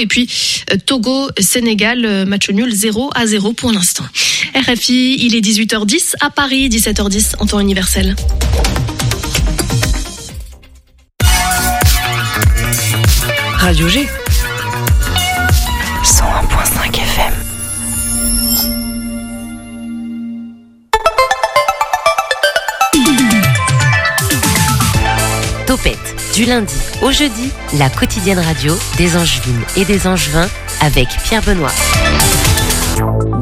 [0.00, 0.30] Et puis
[0.72, 4.04] euh, Togo, Sénégal, euh, match nul 0 à 0 pour l'instant.
[4.54, 8.14] RFI, il est 18h10 à Paris, 17h10 en temps universel.
[13.58, 14.06] Radio G.
[26.34, 30.48] du lundi au jeudi, la quotidienne radio des Angevines et des Angevins
[30.80, 31.72] avec Pierre Benoît.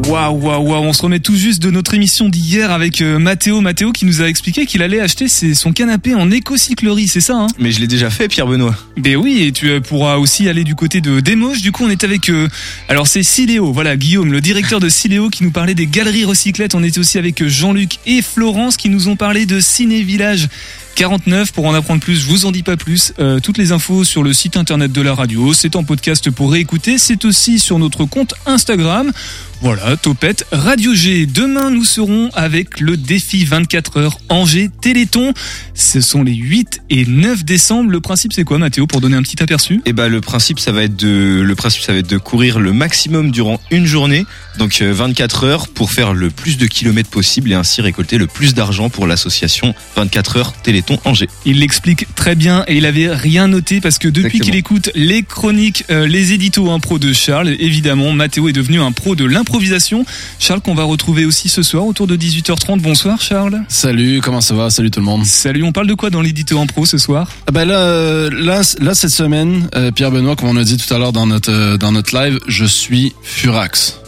[0.08, 3.60] Waouh, waouh, waouh, on se remet tout juste de notre émission d'hier avec euh, Mathéo.
[3.60, 7.34] Mathéo qui nous a expliqué qu'il allait acheter ses- son canapé en écocyclerie, c'est ça
[7.36, 7.46] hein?
[7.58, 8.74] Mais je l'ai déjà fait, Pierre Benoît.
[8.98, 11.62] Ben oui, et tu euh, pourras aussi aller du côté de Desmoges.
[11.62, 12.48] Du coup, on est avec, euh,
[12.88, 16.74] alors c'est Siléo, voilà, Guillaume, le directeur de Siléo qui nous parlait des galeries recyclettes.
[16.74, 20.48] On était aussi avec Jean-Luc et Florence qui nous ont parlé de Ciné Village
[20.94, 21.52] 49.
[21.52, 23.12] Pour en apprendre plus, je vous en dis pas plus.
[23.18, 25.52] Euh, toutes les infos sur le site internet de la radio.
[25.52, 26.98] C'est en podcast pour réécouter.
[26.98, 29.12] C'est aussi sur notre compte Instagram.
[29.62, 31.24] Voilà, Topette, Radio G.
[31.24, 35.32] Demain, nous serons avec le défi 24 heures Angers Téléthon.
[35.72, 37.92] Ce sont les 8 et 9 décembre.
[37.92, 39.80] Le principe, c'est quoi, Mathéo, pour donner un petit aperçu?
[39.86, 42.58] Et bah le principe ça va être de le principe ça va être de courir
[42.58, 44.26] le maximum durant une journée,
[44.58, 48.26] donc euh, 24 heures pour faire le plus de kilomètres possible et ainsi récolter le
[48.26, 51.28] plus d'argent pour l'association 24 heures Téléthon Angers.
[51.46, 55.22] Il l'explique très bien et il avait rien noté parce que depuis qu'il écoute les
[55.22, 60.04] chroniques, euh, les éditos impro de Charles, évidemment, Mathéo est devenu un pro de l'improvisation.
[60.38, 62.80] Charles qu'on va retrouver aussi ce soir autour de 18h30.
[62.80, 63.62] Bonsoir Charles.
[63.68, 64.70] Salut, comment ça va?
[64.70, 65.26] Salut tout le monde.
[65.26, 67.28] Salut, on parle de quoi dans l'édito impro ce soir?
[67.46, 70.78] Ah Ben là, euh, là, là cette semaine, euh, Pierre Benoît, comme on a dit
[70.78, 73.98] tout à l'heure dans notre euh, dans notre live, je suis furax.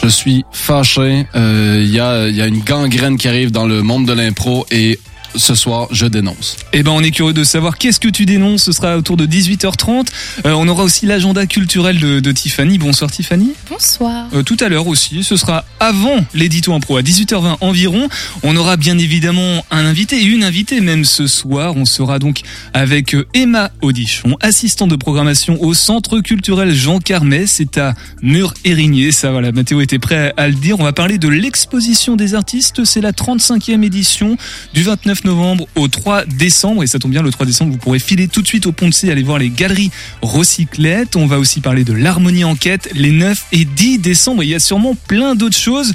[0.00, 1.26] Je suis fâché.
[1.34, 4.12] Euh, Il y a il y a une gangrène qui arrive dans le monde de
[4.12, 4.98] l'impro et
[5.34, 6.56] ce soir, je dénonce.
[6.72, 8.64] Eh ben, on est curieux de savoir qu'est-ce que tu dénonces.
[8.64, 10.06] Ce sera autour de 18h30.
[10.46, 12.78] Euh, on aura aussi l'agenda culturel de, de Tiffany.
[12.78, 13.52] Bonsoir Tiffany.
[13.70, 14.26] Bonsoir.
[14.34, 15.24] Euh, tout à l'heure aussi.
[15.24, 18.08] Ce sera avant l'édito impro à 18h20 environ.
[18.42, 21.76] On aura bien évidemment un invité et une invitée même ce soir.
[21.76, 22.40] On sera donc
[22.74, 27.46] avec euh, Emma Audichon, assistante de programmation au Centre culturel Jean Carmet.
[27.46, 29.12] C'est à Mur-Érigné.
[29.12, 30.78] Ça voilà, Mathéo était prêt à le dire.
[30.80, 32.84] On va parler de l'exposition des artistes.
[32.84, 34.36] C'est la 35e édition
[34.74, 36.82] du 29 novembre au 3 décembre.
[36.82, 38.88] Et ça tombe bien, le 3 décembre, vous pourrez filer tout de suite au Pont
[38.88, 39.90] de C, aller voir les galeries
[40.22, 41.16] recyclettes.
[41.16, 44.42] On va aussi parler de l'harmonie enquête les 9 et 10 décembre.
[44.42, 45.92] Il y a sûrement plein d'autres choses.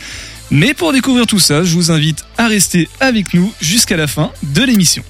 [0.50, 4.32] Mais pour découvrir tout ça, je vous invite à rester avec nous jusqu'à la fin
[4.44, 5.04] de l'émission.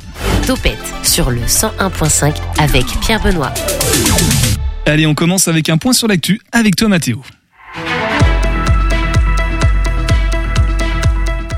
[0.46, 3.54] Topette sur le 101.5 avec Pierre Benoît.
[4.86, 7.22] Allez, on commence avec un point sur l'actu avec toi Mathéo.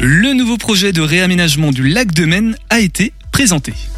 [0.02, 3.12] Le nouveau projet de réaménagement du lac de Maine a été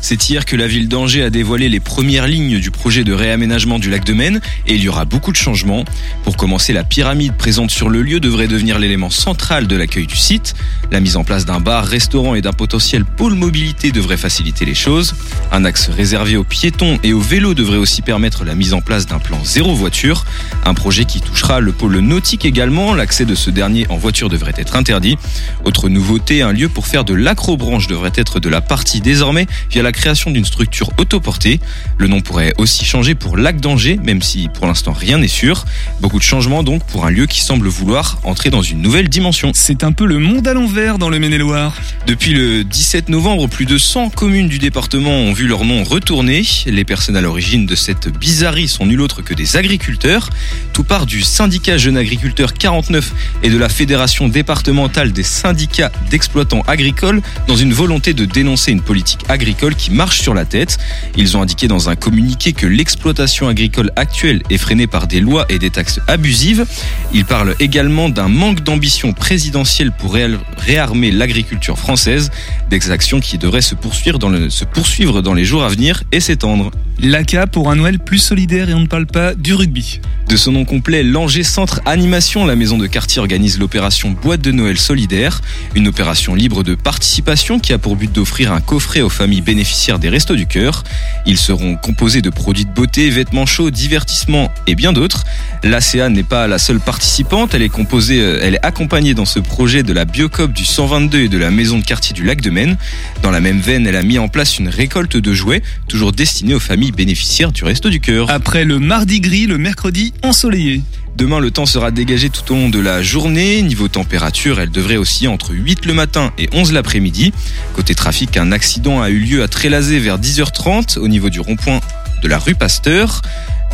[0.02, 3.79] C'est hier que la ville d'Angers a dévoilé les premières lignes du projet de réaménagement
[3.79, 5.84] du lac de Maine et il y aura beaucoup de changements.
[6.24, 10.16] Pour commencer, la pyramide présente sur le lieu devrait devenir l'élément central de l'accueil du
[10.16, 10.53] site.
[10.91, 14.75] La mise en place d'un bar, restaurant et d'un potentiel pôle mobilité devrait faciliter les
[14.75, 15.16] choses.
[15.52, 19.08] Un axe réservé aux piétons et aux vélos devrait aussi permettre la mise en place
[19.08, 20.23] d'un plan zéro voiture.
[20.66, 22.94] Un projet qui touchera le pôle nautique également.
[22.94, 25.18] L'accès de ce dernier en voiture devrait être interdit.
[25.66, 29.31] Autre nouveauté, un lieu pour faire de l'acrobranche devrait être de la partie désormais
[29.69, 31.59] via la création d'une structure autoportée.
[31.97, 35.66] Le nom pourrait aussi changer pour Lac d'Angers, même si pour l'instant rien n'est sûr.
[36.02, 39.52] Beaucoup de changements donc pour un lieu qui semble vouloir entrer dans une nouvelle dimension.
[39.56, 41.75] C'est un peu le monde à l'envers dans le Maine-et-Loire.
[42.08, 46.44] Depuis le 17 novembre, plus de 100 communes du département ont vu leur nom retourner.
[46.66, 50.30] Les personnes à l'origine de cette bizarrerie sont nul autre que des agriculteurs.
[50.74, 56.64] Tout part du syndicat Jeunes Agriculteurs 49 et de la Fédération départementale des syndicats d'exploitants
[56.68, 60.78] agricoles dans une volonté de dénoncer une politique agricole qui marche sur la tête.
[61.18, 65.46] Ils ont indiqué dans un communiqué que l'exploitation agricole actuelle est freinée par des lois
[65.50, 66.66] et des taxes abusives.
[67.14, 70.16] Ils parlent également d'un manque d'ambition présidentielle pour
[70.58, 72.32] réarmer l'agriculture française,
[72.70, 76.03] des actions qui devraient se poursuivre dans, le- se poursuivre dans les jours à venir
[76.12, 76.72] et s'étendre.
[77.00, 80.00] L'ACA pour un Noël plus solidaire et on ne parle pas du rugby.
[80.28, 84.52] De son nom complet, l'Angers Centre Animation, la maison de quartier organise l'opération Boîte de
[84.52, 85.41] Noël solidaire,
[85.76, 89.99] une opération libre de participation qui a pour but d'offrir un coffret aux familles bénéficiaires
[89.99, 90.84] des Restos du Cœur.
[91.25, 95.23] Ils seront composés de produits de beauté, vêtements chauds, divertissements et bien d'autres.
[95.63, 99.40] L'ACA n'est pas la seule participante, elle est composée, euh, elle est accompagnée dans ce
[99.40, 102.49] projet de la Biocop du 122 et de la maison de quartier du Lac de
[102.49, 102.78] Maine.
[103.22, 106.53] Dans la même veine, elle a mis en place une récolte de jouets, toujours destinée
[106.53, 108.29] aux familles bénéficiaires du Resto du Cœur.
[108.29, 110.81] Après le mardi gris, le mercredi ensoleillé.
[111.22, 113.62] Demain, le temps sera dégagé tout au long de la journée.
[113.62, 117.32] Niveau température, elle devrait aussi entre 8 le matin et 11 l'après-midi.
[117.76, 121.79] Côté trafic, un accident a eu lieu à Trélazé vers 10h30 au niveau du rond-point
[122.23, 123.22] de la rue Pasteur.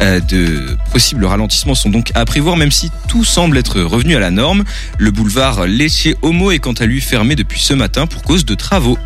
[0.02, 4.20] Euh, de possibles ralentissements sont donc à prévoir, même si tout semble être revenu à
[4.20, 4.66] la norme.
[4.98, 8.56] Le boulevard Léchier Homo est quant à lui fermé depuis ce matin pour cause de
[8.56, 8.98] travaux.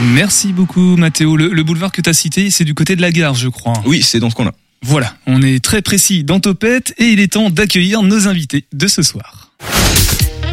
[0.00, 1.36] Merci beaucoup Mathéo.
[1.36, 3.74] Le, le boulevard que tu as cité, c'est du côté de la gare, je crois.
[3.86, 4.52] Oui, c'est dans ce coin-là.
[4.84, 8.88] Voilà, on est très précis dans Topette et il est temps d'accueillir nos invités de
[8.88, 9.52] ce soir.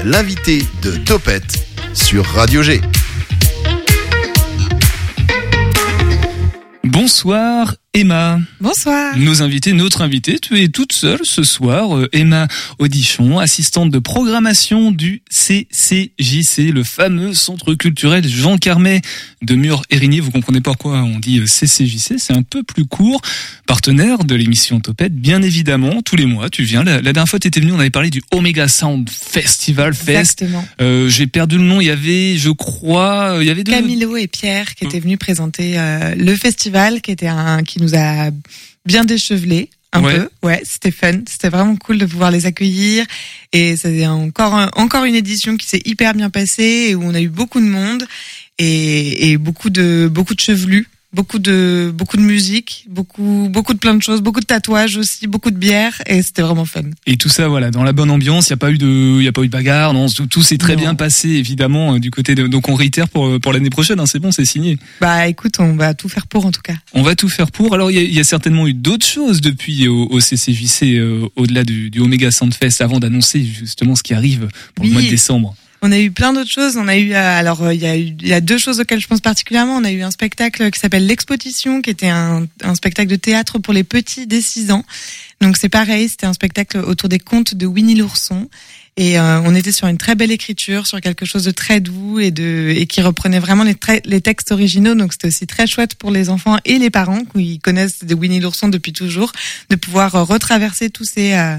[0.06, 1.66] L'invité de Topette
[1.96, 2.80] sur Radio G.
[6.84, 8.40] Bonsoir Emma.
[8.62, 9.18] Bonsoir.
[9.18, 12.48] Nos invités, notre invitée, tu es toute seule ce soir, euh, Emma
[12.78, 19.02] Audichon, assistante de programmation du CCJC, le fameux centre culturel Jean Carmet
[19.42, 20.20] de Mur-Érigné.
[20.20, 23.22] Vous comprenez pourquoi on dit euh, CCJC, c'est un peu plus court.
[23.66, 26.84] Partenaire de l'émission Topette, bien évidemment, tous les mois, tu viens.
[26.84, 30.10] La, la dernière fois, tu étais venu, on avait parlé du Omega Sound Festival Fest.
[30.44, 30.64] Exactement.
[30.80, 33.72] Euh, J'ai perdu le nom, il y avait, je crois, euh, il y avait deux...
[33.72, 37.96] Camilo et Pierre qui étaient venus présenter euh, le festival, qui était un, qui nous
[37.96, 38.30] a
[38.86, 40.16] bien déchevelé un Ouais.
[40.20, 40.30] peu.
[40.44, 41.22] Ouais, c'était fun.
[41.28, 43.06] C'était vraiment cool de pouvoir les accueillir.
[43.54, 47.14] Et c'est encore un- encore une édition qui s'est hyper bien passée et où on
[47.16, 48.06] a eu beaucoup de monde
[48.60, 50.88] et, et beaucoup de beaucoup de chevelus.
[51.12, 55.26] Beaucoup de beaucoup de musique, beaucoup beaucoup de plein de choses, beaucoup de tatouages aussi,
[55.26, 56.84] beaucoup de bière et c'était vraiment fun.
[57.08, 58.48] Et tout ça, voilà, dans la bonne ambiance.
[58.48, 59.92] Il y a pas eu de, il y a pas eu de bagarre.
[59.96, 60.82] Non, tout, tout s'est très Non.
[60.82, 62.46] bien passé, évidemment, euh, du côté de.
[62.46, 64.00] Donc on réitère pour pour l'année prochaine.
[64.00, 64.78] Hein, c'est bon, c'est signé.
[65.02, 66.76] Bah écoute, on va tout faire pour en tout cas.
[66.94, 67.74] On va tout faire pour.
[67.74, 70.84] Alors il y a, il y a certainement eu d'autres choses depuis au, au CCJC,
[70.94, 75.02] euh, au-delà du, du Omega Soundfest, avant d'annoncer justement ce qui arrive pour le mois
[75.02, 75.56] de décembre.
[75.82, 76.78] On a eu plein d'autres choses.
[76.78, 78.80] On a eu euh, alors euh, il y a eu il y a deux choses
[78.80, 79.76] auxquelles je pense particulièrement.
[79.76, 83.60] On a eu un spectacle qui s'appelle l'exposition, qui était un, un spectacle de théâtre
[83.60, 84.84] pour les petits dès 6 ans.
[85.42, 88.50] Donc c'est pareil, c'était un spectacle autour des contes de Winnie l'ourson.
[88.98, 92.20] Et euh, on était sur une très belle écriture, sur quelque chose de très doux
[92.20, 94.94] et de et qui reprenait vraiment les, les textes originaux.
[94.94, 98.42] Donc c'était aussi très chouette pour les enfants et les parents qui connaissent de Winnie
[98.42, 99.32] l'ourson depuis toujours,
[99.70, 101.58] de pouvoir euh, retraverser tous ces euh,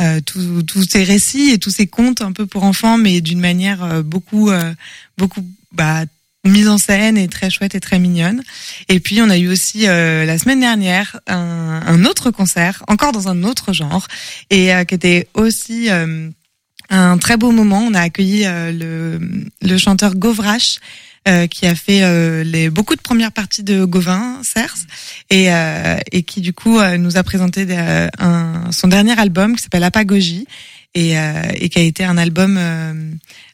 [0.00, 3.82] euh, tous, ces récits et tous ces contes un peu pour enfants, mais d'une manière
[3.82, 4.74] euh, beaucoup, euh,
[5.16, 6.04] beaucoup bah,
[6.44, 8.42] mise en scène et très chouette et très mignonne.
[8.88, 13.12] Et puis on a eu aussi euh, la semaine dernière un, un autre concert, encore
[13.12, 14.06] dans un autre genre,
[14.50, 16.28] et euh, qui était aussi euh,
[16.90, 17.80] un très beau moment.
[17.80, 19.18] On a accueilli le,
[19.62, 20.76] le chanteur Govrache.
[21.28, 24.74] Euh, qui a fait euh, les beaucoup de premières parties de Gauvin Cers
[25.30, 29.56] et euh, et qui du coup euh, nous a présenté des- un, son dernier album
[29.56, 30.46] qui s'appelle Apagogie
[30.96, 32.56] et, euh, et qui a été un album.
[32.58, 32.92] euh,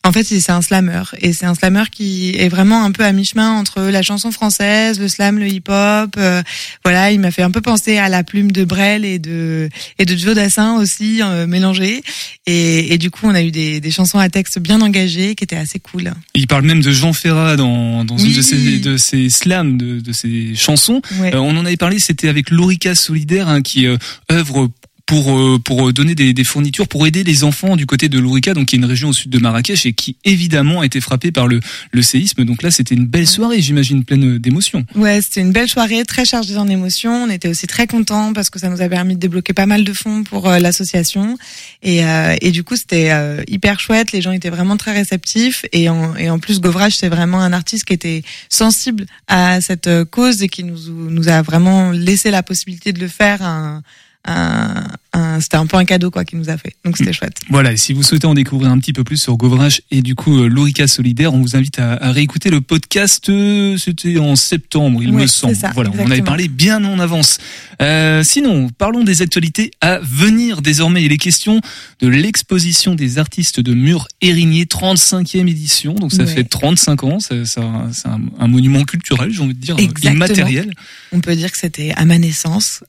[0.04, 3.12] en fait, c'est un slammer et c'est un slammer qui est vraiment un peu à
[3.12, 6.16] mi-chemin entre la chanson française, le slam, le hip-hop.
[6.18, 6.42] euh,
[6.84, 9.68] voilà, il m'a fait un peu penser à la plume de Brel et de
[10.00, 12.02] et de Joe Dassin aussi euh, mélangés.
[12.46, 15.44] Et, et du coup, on a eu des, des chansons à texte bien engagées qui
[15.44, 16.12] étaient assez cool.
[16.34, 20.00] Il parle même de Jean Ferrat dans, dans une de ses, de ses slams, de,
[20.00, 21.00] de ses chansons.
[21.20, 21.32] Ouais.
[21.34, 23.96] Euh, on en avait parlé, c'était avec l'Orica Solidaire hein, qui euh,
[24.32, 24.68] œuvre
[25.06, 28.54] pour euh, pour donner des, des fournitures pour aider les enfants du côté de l'Orica,
[28.54, 31.32] donc qui est une région au sud de Marrakech et qui évidemment a été frappée
[31.32, 31.60] par le
[31.92, 32.44] le séisme.
[32.44, 34.84] Donc là, c'était une belle soirée, j'imagine, pleine d'émotions.
[34.94, 37.24] Ouais, c'était une belle soirée, très chargée en émotions.
[37.24, 39.84] On était aussi très contents parce que ça nous a permis de débloquer pas mal
[39.84, 41.36] de fonds pour euh, l'association.
[41.82, 44.12] Et, euh, et du coup, c'était euh, hyper chouette.
[44.12, 45.64] Les gens étaient vraiment très réceptifs.
[45.72, 49.86] Et en, et en plus, Govrage, c'est vraiment un artiste qui était sensible à cette
[49.86, 50.78] euh, cause et qui nous,
[51.10, 53.42] nous a vraiment laissé la possibilité de le faire.
[53.42, 53.82] Un,
[54.24, 56.74] un, un- c'était un peu un cadeau quoi qu'il nous a fait.
[56.84, 57.36] Donc c'était chouette.
[57.50, 60.14] Voilà, et si vous souhaitez en découvrir un petit peu plus sur Govrage et du
[60.14, 63.28] coup euh, l'Orica Solidaire, on vous invite à, à réécouter le podcast.
[63.28, 65.54] euh, C'était en septembre, il Ouais, me semble.
[65.54, 67.38] ça, voilà, on avait parlé bien en avance.
[67.82, 70.62] Euh, sinon, parlons des actualités à venir.
[70.62, 71.60] Désormais, il est question
[72.00, 75.92] de l'exposition des artistes de Mur Érigné, 35e édition.
[75.94, 76.26] Donc ça Ouais.
[76.34, 77.18] fait 35 ans.
[77.20, 77.90] C'est un,
[78.38, 80.14] un monument culturel, j'ai envie de dire, Exactement.
[80.14, 80.72] immatériel.
[81.12, 82.82] On peut dire que c'était à ma naissance.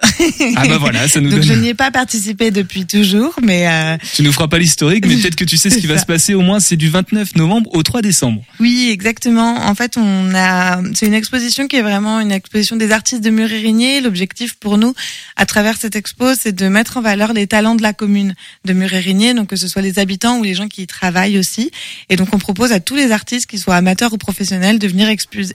[0.55, 1.49] Ah bah voilà, ça nous Donc donne.
[1.49, 2.12] je n'y ai pas participé
[2.51, 5.77] depuis toujours, mais euh, Tu nous feras pas l'historique, mais peut-être que tu sais ce
[5.77, 6.33] qui va se passer.
[6.33, 8.43] Au moins, c'est du 29 novembre au 3 décembre.
[8.59, 9.65] Oui, exactement.
[9.65, 13.29] En fait, on a, c'est une exposition qui est vraiment une exposition des artistes de
[13.29, 14.01] Mur-Érigné.
[14.01, 14.93] L'objectif pour nous,
[15.35, 18.73] à travers cette expo, c'est de mettre en valeur les talents de la commune de
[18.73, 21.71] Mur-Érigné, donc que ce soit les habitants ou les gens qui y travaillent aussi.
[22.09, 25.09] Et donc, on propose à tous les artistes, qu'ils soient amateurs ou professionnels, de venir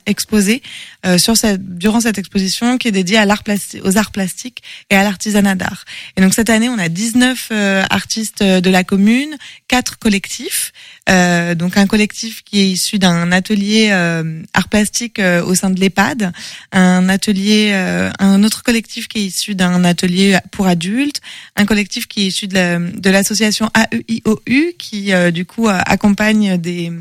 [0.06, 0.62] exposer
[1.06, 3.42] euh, sur cette, durant cette exposition qui est dédiée à l'art
[3.84, 5.84] aux arts plastiques et à l'artisanat d'art.
[6.16, 9.36] Et donc, cette année, on a 19 euh, artistes de la commune,
[9.68, 10.72] quatre collectifs.
[11.08, 15.70] Euh, donc un collectif qui est issu d'un atelier euh, art plastique euh, au sein
[15.70, 16.32] de l'EHPAD,
[16.72, 21.20] un atelier, euh, un autre collectif qui est issu d'un atelier pour adultes,
[21.56, 25.78] un collectif qui est issu de la- de l'association AEIOU qui euh, du coup euh,
[25.86, 26.92] accompagne des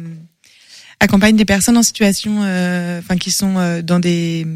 [0.99, 4.47] accompagne des personnes en situation, euh, enfin qui sont euh, dans des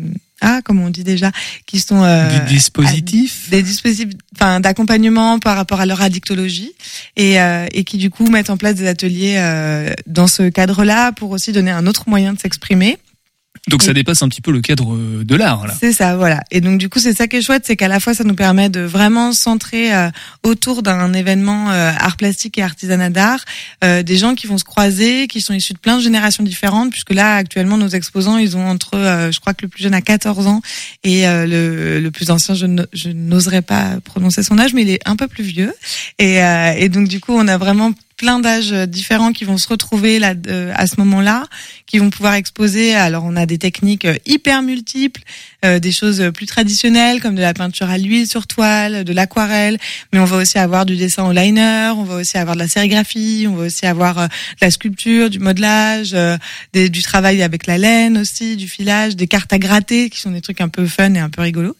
[0.41, 1.31] ah comment on dit déjà,
[1.67, 6.73] qui sont euh, Des dispositifs des dispositifs enfin d'accompagnement par rapport à leur addictologie
[7.15, 11.11] et, euh, et qui du coup mettent en place des ateliers euh, dans ce cadre-là
[11.11, 12.97] pour aussi donner un autre moyen de s'exprimer.
[13.67, 15.73] Donc ça dépasse un petit peu le cadre euh, de l'art là.
[15.79, 16.41] C'est ça, voilà.
[16.49, 18.33] Et donc du coup, c'est ça qui est chouette, c'est qu'à la fois ça nous
[18.33, 20.09] permet de vraiment centrer euh,
[20.41, 23.45] autour d'un événement euh, art plastique et artisanat d'art
[23.83, 26.89] euh, des gens qui vont se croiser, qui sont issus de plein de générations différentes,
[26.91, 29.93] puisque là actuellement nos exposants, ils ont entre, euh, je crois que le plus jeune
[29.93, 30.61] a 14 ans
[31.03, 34.81] et euh, le, le plus ancien, je n- je n'oserais pas prononcer son âge, mais
[34.81, 35.71] il est un peu plus vieux.
[36.17, 37.91] Et, euh, et donc du coup, on a vraiment
[38.21, 41.47] plein d'âges différents qui vont se retrouver là euh, à ce moment-là,
[41.87, 42.93] qui vont pouvoir exposer.
[42.93, 45.23] Alors on a des techniques euh, hyper multiples,
[45.65, 49.79] euh, des choses plus traditionnelles comme de la peinture à l'huile sur toile, de l'aquarelle,
[50.13, 52.67] mais on va aussi avoir du dessin au liner, on va aussi avoir de la
[52.67, 56.37] sérigraphie, on va aussi avoir euh, de la sculpture, du modelage, euh,
[56.73, 60.29] des- du travail avec la laine aussi, du filage, des cartes à gratter qui sont
[60.31, 61.75] des trucs un peu fun et un peu rigolos.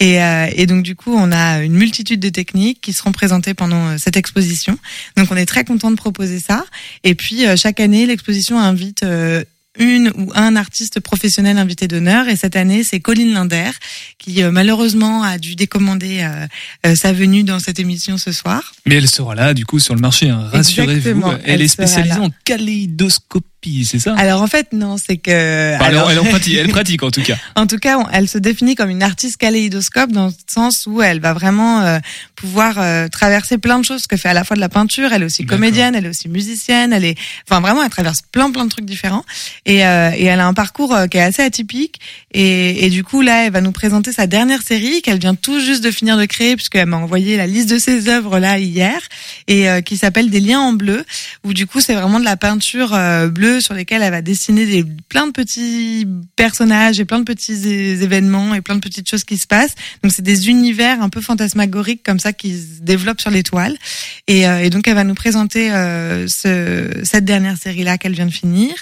[0.00, 3.54] Et, euh, et donc du coup on a une multitude de techniques qui seront présentées
[3.54, 4.76] pendant euh, cette exposition.
[5.16, 6.64] Donc on est très content de proposer ça.
[7.02, 9.44] Et puis euh, chaque année l'exposition invite euh,
[9.78, 12.28] une ou un artiste professionnel invité d'honneur.
[12.28, 13.70] Et cette année, c'est Colline Linder
[14.18, 16.46] qui euh, malheureusement a dû décommander euh,
[16.86, 18.72] euh, sa venue dans cette émission ce soir.
[18.86, 21.22] Mais elle sera là du coup sur le marché, hein, rassurez-vous.
[21.26, 23.46] Elle, elle est spécialisée en kaléidoscopie,
[23.84, 24.14] c'est ça?
[24.16, 25.74] Alors en fait, non, c'est que...
[25.74, 27.36] Enfin, elle- alors- elle, en pratique, elle pratique en tout cas.
[27.56, 31.20] En tout cas, elle se définit comme une artiste kaléidoscope dans le sens où elle
[31.20, 31.98] va vraiment euh,
[32.36, 35.12] pouvoir euh, traverser plein de choses, ce que fait à la fois de la peinture,
[35.12, 37.16] elle est aussi comédienne, elle est aussi musicienne, elle est,
[37.48, 39.24] enfin vraiment, elle traverse plein plein de trucs différents.
[39.66, 42.00] Et, euh, et elle a un parcours euh, qui est assez atypique.
[42.32, 45.60] Et, et du coup là, elle va nous présenter sa dernière série qu'elle vient tout
[45.60, 49.00] juste de finir de créer puisqu'elle m'a envoyé la liste de ses œuvres là hier
[49.48, 51.04] et euh, qui s'appelle Des liens en bleu
[51.44, 53.28] où du coup c'est vraiment de la peinture euh,
[53.60, 56.06] sur lesquelles elle va dessiner des plein de petits
[56.36, 59.74] personnages et plein de petits événements et plein de petites choses qui se passent.
[60.02, 63.76] Donc c'est des univers un peu fantasmagoriques comme ça qui se développent sur les toiles.
[64.26, 68.26] Et, euh, donc elle va nous présenter euh, ce, cette dernière série là qu'elle vient
[68.26, 68.74] de finir.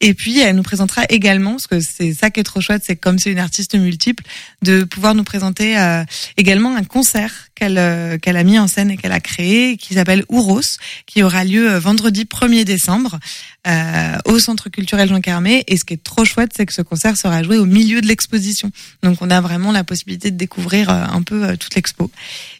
[0.00, 2.96] Et puis elle nous présentera également, parce que c'est ça qui est trop chouette, c'est
[2.96, 4.24] comme c'est une artiste multiple,
[4.62, 6.04] de pouvoir nous présenter euh,
[6.36, 9.94] également un concert qu'elle euh, qu'elle a mis en scène et qu'elle a créé, qui
[9.94, 13.18] s'appelle Ouros, qui aura lieu euh, vendredi 1er décembre
[13.66, 15.64] euh, au Centre culturel Jean Carmé.
[15.68, 18.06] Et ce qui est trop chouette, c'est que ce concert sera joué au milieu de
[18.06, 18.70] l'exposition.
[19.02, 22.10] Donc on a vraiment la possibilité de découvrir euh, un peu toute l'expo.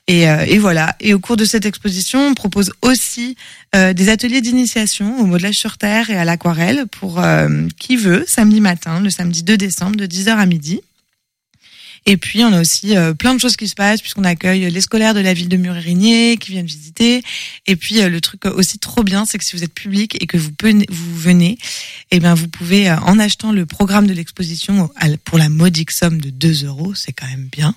[0.06, 0.96] Et, et voilà.
[0.98, 3.36] Et au cours de cette exposition, on propose aussi
[3.72, 7.22] des ateliers d'initiation au modelage sur terre et à l'aquarelle pour
[7.78, 10.80] qui veut, samedi matin, le samedi 2 décembre, de 10h à midi.
[12.06, 14.80] Et puis on a aussi euh, plein de choses qui se passent puisqu'on accueille les
[14.80, 17.22] scolaires de la ville de Murérigné qui viennent visiter.
[17.66, 20.26] Et puis euh, le truc aussi trop bien, c'est que si vous êtes public et
[20.26, 21.28] que vous venez, vous
[22.10, 24.90] eh bien vous pouvez euh, en achetant le programme de l'exposition
[25.24, 27.74] pour la modique somme de 2 euros, c'est quand même bien.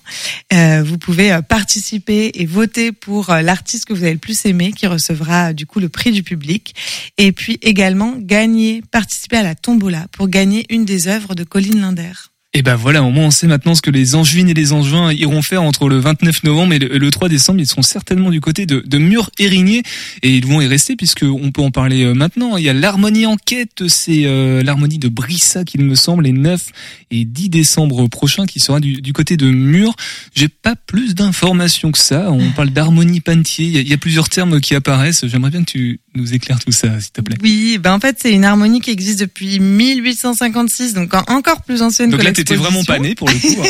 [0.82, 5.52] vous pouvez participer et voter pour l'artiste que vous avez le plus aimé qui recevra
[5.52, 6.74] du coup le prix du public.
[7.18, 11.80] Et puis également gagner, participer à la tombola pour gagner une des œuvres de Colline
[11.80, 12.33] Linder.
[12.56, 15.12] Et ben voilà, au moins on sait maintenant ce que les Angevines et les Angevins
[15.12, 17.58] iront faire entre le 29 novembre et le, le 3 décembre.
[17.60, 19.82] Ils seront certainement du côté de, de Mur-Érigné
[20.22, 22.56] et ils vont y rester puisque on peut en parler euh, maintenant.
[22.56, 26.32] Il y a l'harmonie en quête, c'est euh, l'harmonie de Brissac, il me semble, les
[26.32, 26.62] 9
[27.10, 29.92] et 10 décembre prochains qui sera du, du côté de Mur.
[30.36, 32.30] J'ai pas plus d'informations que ça.
[32.30, 33.66] On parle d'harmonie pantier.
[33.66, 35.26] Il y, a, il y a plusieurs termes qui apparaissent.
[35.26, 37.36] J'aimerais bien que tu nous éclaires tout ça, s'il te plaît.
[37.42, 41.82] Oui, ben en fait c'est une harmonie qui existe depuis 1856, donc en- encore plus
[41.82, 42.94] ancienne Donc que là, t'étais vraiment l'exposition.
[42.94, 43.62] pas né pour le coup.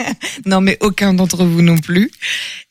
[0.00, 0.12] hein.
[0.46, 2.10] Non, mais aucun d'entre vous non plus.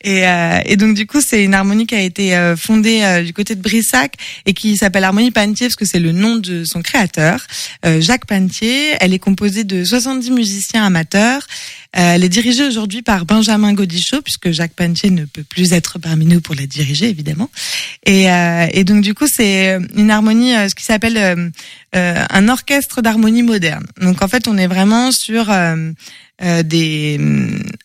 [0.02, 3.22] Et, euh, et donc du coup, c'est une harmonie qui a été euh, fondée euh,
[3.22, 4.14] du côté de Brissac
[4.46, 7.46] et qui s'appelle Harmonie Pantier parce que c'est le nom de son créateur,
[7.86, 8.94] euh, Jacques Pantier.
[9.00, 11.46] Elle est composée de 70 musiciens amateurs.
[11.96, 15.98] Euh, elle est dirigée aujourd'hui par Benjamin Godichaud puisque Jacques Pantier ne peut plus être
[15.98, 17.50] parmi nous pour la diriger évidemment.
[18.04, 21.50] Et, euh, et donc du coup, c'est une harmonie, euh, ce qui s'appelle euh,
[21.94, 23.86] euh, un orchestre d'harmonie moderne.
[24.00, 27.18] Donc en fait, on est vraiment sur euh, euh, des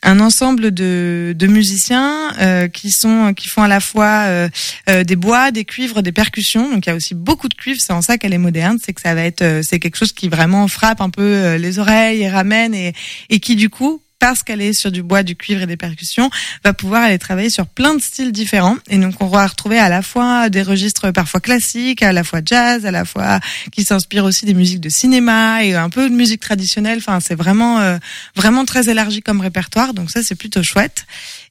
[0.02, 4.50] un ensemble de, de musiciens euh, qui sont qui font à la fois euh,
[4.90, 6.70] euh, des bois, des cuivres, des percussions.
[6.72, 7.82] Donc il y a aussi beaucoup de cuivres.
[7.82, 10.14] C'est en ça qu'elle est moderne, c'est que ça va être euh, c'est quelque chose
[10.14, 12.94] qui vraiment frappe un peu euh, les oreilles et ramène et
[13.30, 16.30] et qui du coup parce qu'elle est sur du bois, du cuivre et des percussions,
[16.64, 18.78] va pouvoir aller travailler sur plein de styles différents.
[18.90, 22.42] Et donc, on va retrouver à la fois des registres parfois classiques, à la fois
[22.44, 23.40] jazz, à la fois
[23.72, 27.00] qui s'inspirent aussi des musiques de cinéma et un peu de musique traditionnelle.
[27.00, 27.98] Enfin, c'est vraiment, euh,
[28.36, 29.94] vraiment très élargi comme répertoire.
[29.94, 31.06] Donc ça, c'est plutôt chouette.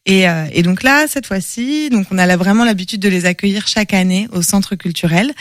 [0.06, 3.66] Et, euh, et donc là, cette fois-ci, donc on a vraiment l'habitude de les accueillir
[3.66, 5.34] chaque année au centre culturel.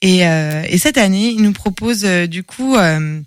[0.00, 3.20] Et, euh, et cette année, ils nous proposent euh, du coup euh,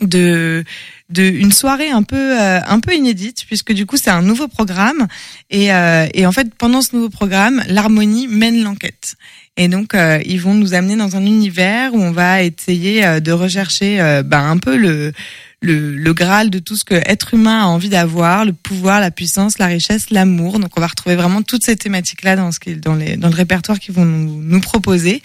[0.00, 0.64] de
[1.10, 4.48] de une soirée un peu euh, un peu inédite puisque du coup c'est un nouveau
[4.48, 5.08] programme
[5.50, 9.16] et, euh, et en fait pendant ce nouveau programme l'harmonie mène l'enquête
[9.56, 13.20] et donc euh, ils vont nous amener dans un univers où on va essayer euh,
[13.20, 15.12] de rechercher ben, un peu le
[15.62, 19.10] le, le Graal de tout ce que être humain a envie d'avoir, le pouvoir, la
[19.10, 20.58] puissance, la richesse, l'amour.
[20.58, 23.34] Donc on va retrouver vraiment toutes ces thématiques-là dans, ce qui, dans, les, dans le
[23.34, 25.22] répertoire qu'ils vont nous, nous proposer.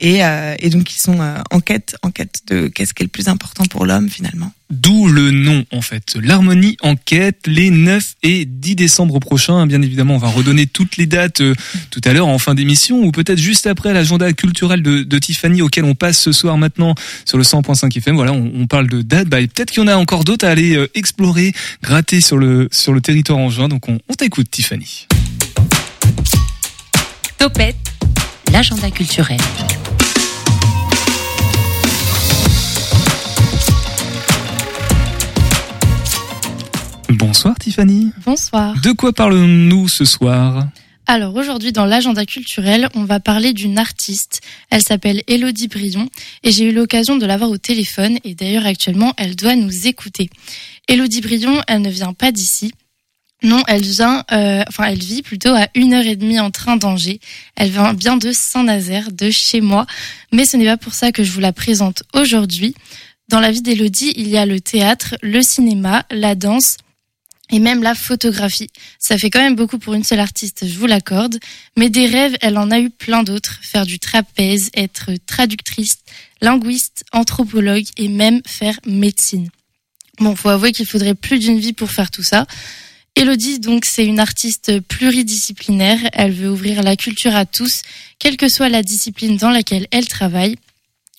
[0.00, 3.06] Et, euh, et donc ils sont euh, en quête, en quête de qu'est-ce qui est
[3.06, 4.52] le plus important pour l'homme finalement.
[4.70, 6.16] D'où le nom en fait.
[6.20, 9.66] L'harmonie en quête les 9 et 10 décembre prochains.
[9.66, 11.54] Bien évidemment, on va redonner toutes les dates euh,
[11.90, 15.62] tout à l'heure en fin d'émission ou peut-être juste après l'agenda culturel de, de, Tiffany
[15.62, 18.16] auquel on passe ce soir maintenant sur le 100.5 FM.
[18.16, 19.28] Voilà, on, on, parle de dates.
[19.28, 22.68] Bah, peut-être qu'il y en a encore d'autres à aller euh, explorer, gratter sur le,
[22.72, 23.68] sur le territoire en juin.
[23.68, 25.06] Donc on, on t'écoute Tiffany.
[27.38, 27.76] Topette,
[28.50, 29.38] l'agenda culturel.
[37.16, 38.10] Bonsoir Tiffany.
[38.26, 38.74] Bonsoir.
[38.80, 40.66] De quoi parlons-nous ce soir
[41.06, 44.40] alors aujourd'hui dans l'agenda culturel, on va parler d'une artiste.
[44.70, 46.08] Elle s'appelle Elodie Brion
[46.42, 49.86] et j'ai eu l'occasion de la voir au téléphone et d'ailleurs actuellement elle doit nous
[49.86, 50.30] écouter.
[50.88, 52.72] Elodie Brion, elle ne vient pas d'ici.
[53.42, 56.78] Non, elle vient, euh, enfin elle vit plutôt à une heure et demie en train
[56.78, 57.20] d'Angers.
[57.54, 59.84] Elle vient bien de Saint-Nazaire, de chez moi,
[60.32, 62.74] mais ce n'est pas pour ça que je vous la présente aujourd'hui.
[63.28, 66.78] Dans la vie d'Elodie, il y a le théâtre, le cinéma, la danse,
[67.54, 68.68] et même la photographie.
[68.98, 71.38] Ça fait quand même beaucoup pour une seule artiste, je vous l'accorde,
[71.76, 73.60] mais des rêves, elle en a eu plein d'autres.
[73.62, 75.98] Faire du trapèze, être traductrice,
[76.40, 79.50] linguiste, anthropologue et même faire médecine.
[80.18, 82.44] Bon, faut avouer qu'il faudrait plus d'une vie pour faire tout ça.
[83.14, 86.00] Elodie, donc, c'est une artiste pluridisciplinaire.
[86.12, 87.82] Elle veut ouvrir la culture à tous,
[88.18, 90.56] quelle que soit la discipline dans laquelle elle travaille.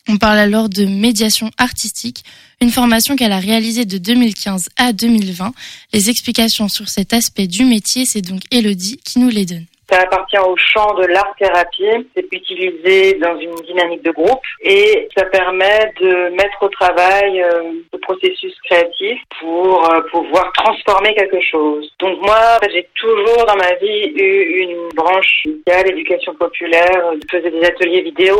[0.07, 2.23] On parle alors de médiation artistique,
[2.61, 5.53] une formation qu'elle a réalisée de 2015 à 2020.
[5.93, 9.65] Les explications sur cet aspect du métier, c'est donc Elodie qui nous les donne.
[9.89, 12.07] Ça appartient au champ de l'art-thérapie.
[12.15, 17.73] C'est utilisé dans une dynamique de groupe et ça permet de mettre au travail euh,
[17.93, 21.91] le processus créatif pour euh, pouvoir transformer quelque chose.
[21.99, 27.13] Donc moi, j'ai toujours dans ma vie eu une branche musicale, éducation populaire.
[27.13, 28.37] Je faisais des ateliers vidéo,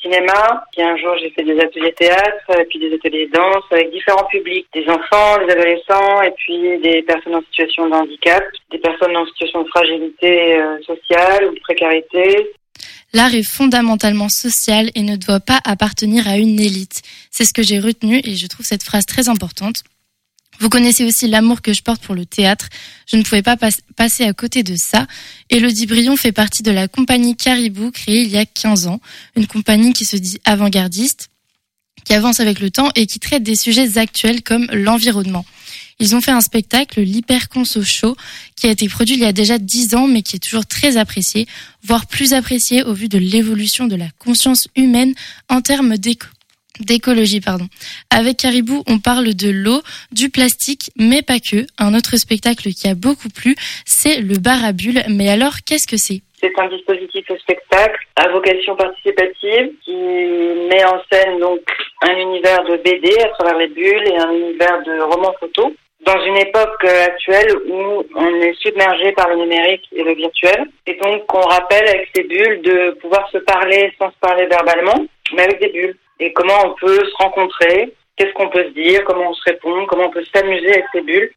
[0.00, 0.64] cinéma.
[0.72, 4.24] Puis un jour, j'ai fait des ateliers théâtre, et puis des ateliers danse avec différents
[4.24, 9.16] publics, des enfants, des adolescents, et puis des personnes en situation de handicap, des personnes
[9.16, 12.52] en situation de fragilité euh, sociale ou de précarité.
[13.12, 17.02] L'art est fondamentalement social et ne doit pas appartenir à une élite.
[17.30, 19.82] C'est ce que j'ai retenu et je trouve cette phrase très importante.
[20.60, 22.68] Vous connaissez aussi l'amour que je porte pour le théâtre.
[23.06, 25.06] Je ne pouvais pas pas passer à côté de ça.
[25.48, 29.00] Elodie Brion fait partie de la compagnie Caribou, créée il y a 15 ans.
[29.36, 31.30] Une compagnie qui se dit avant-gardiste,
[32.04, 35.46] qui avance avec le temps et qui traite des sujets actuels comme l'environnement.
[36.02, 38.16] Ils ont fait un spectacle, l'Hyperconso Show,
[38.56, 40.96] qui a été produit il y a déjà dix ans, mais qui est toujours très
[40.96, 41.46] apprécié,
[41.84, 45.12] voire plus apprécié au vu de l'évolution de la conscience humaine
[45.50, 46.26] en termes d'éco
[46.80, 47.66] d'écologie, pardon.
[48.08, 49.82] Avec Caribou, on parle de l'eau,
[50.12, 51.66] du plastique, mais pas que.
[51.76, 55.02] Un autre spectacle qui a beaucoup plu, c'est le bar à bulles.
[55.08, 56.22] Mais alors, qu'est-ce que c'est?
[56.40, 61.60] C'est un dispositif de spectacle à vocation participative qui met en scène donc
[62.00, 65.74] un univers de BD à travers les bulles et un univers de romans photo
[66.06, 70.66] dans une époque actuelle où on est submergé par le numérique et le virtuel.
[70.86, 75.04] Et donc, on rappelle avec ces bulles de pouvoir se parler sans se parler verbalement,
[75.34, 75.96] mais avec des bulles.
[76.20, 79.86] Et comment on peut se rencontrer, qu'est-ce qu'on peut se dire, comment on se répond,
[79.86, 81.30] comment on peut s'amuser avec ces bulles.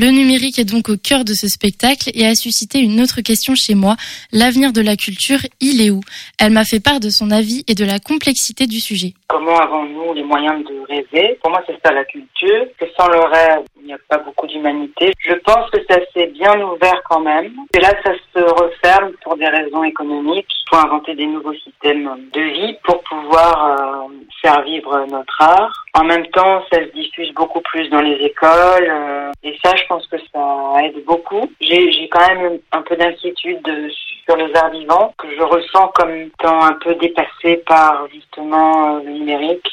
[0.00, 3.56] Le numérique est donc au cœur de ce spectacle et a suscité une autre question
[3.56, 3.96] chez moi.
[4.30, 6.02] L'avenir de la culture, il est où?
[6.38, 9.12] Elle m'a fait part de son avis et de la complexité du sujet.
[9.26, 11.36] Comment avons-nous les moyens de rêver?
[11.42, 12.66] Pour moi, c'est ça la culture.
[12.78, 15.10] Que sans le rêve, il n'y a pas beaucoup d'humanité.
[15.18, 17.50] Je pense que ça s'est bien ouvert quand même.
[17.74, 20.46] Et là, ça se referme pour des raisons économiques.
[20.48, 25.86] Il faut inventer des nouveaux systèmes de vie pour pouvoir euh, faire vivre notre art.
[25.98, 28.88] En même temps, ça se diffuse beaucoup plus dans les écoles.
[28.88, 31.50] Euh, et ça, je pense que ça aide beaucoup.
[31.60, 33.66] J'ai quand même un peu d'inquiétude
[34.24, 39.10] sur les arts vivants que je ressens comme étant un peu dépassé par justement le
[39.10, 39.66] numérique.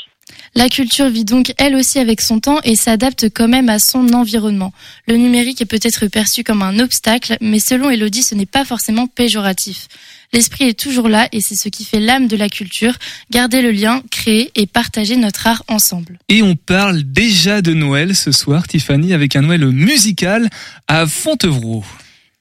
[0.55, 4.11] La culture vit donc elle aussi avec son temps et s'adapte quand même à son
[4.13, 4.71] environnement.
[5.07, 9.05] Le numérique est peut-être perçu comme un obstacle, mais selon Elodie, ce n'est pas forcément
[9.05, 9.87] péjoratif.
[10.35, 12.91] L'esprit est toujours là et c'est ce qui fait l'âme de la culture,
[13.31, 16.19] garder le lien, créer et partager notre art ensemble.
[16.27, 20.49] Et on parle déjà de Noël ce soir, Tiffany, avec un Noël musical
[20.89, 21.85] à Fontevraud.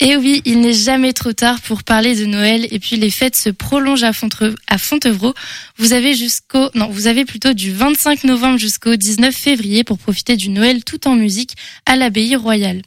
[0.00, 3.36] Et oui, il n'est jamais trop tard pour parler de Noël et puis les fêtes
[3.36, 5.34] se prolongent à Fontevraud.
[5.78, 10.36] Vous avez jusqu'au non, vous avez plutôt du 25 novembre jusqu'au 19 février pour profiter
[10.36, 11.52] du Noël tout en musique
[11.86, 12.82] à l'abbaye royale.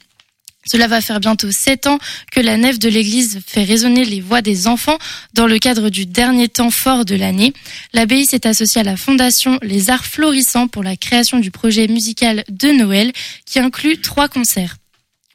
[0.70, 2.00] Cela va faire bientôt sept ans
[2.32, 4.98] que la nef de l'église fait résonner les voix des enfants
[5.34, 7.54] dans le cadre du dernier temps fort de l'année.
[7.94, 12.44] L'abbaye s'est associée à la fondation Les Arts Florissants pour la création du projet musical
[12.50, 13.12] de Noël
[13.46, 14.78] qui inclut trois concerts.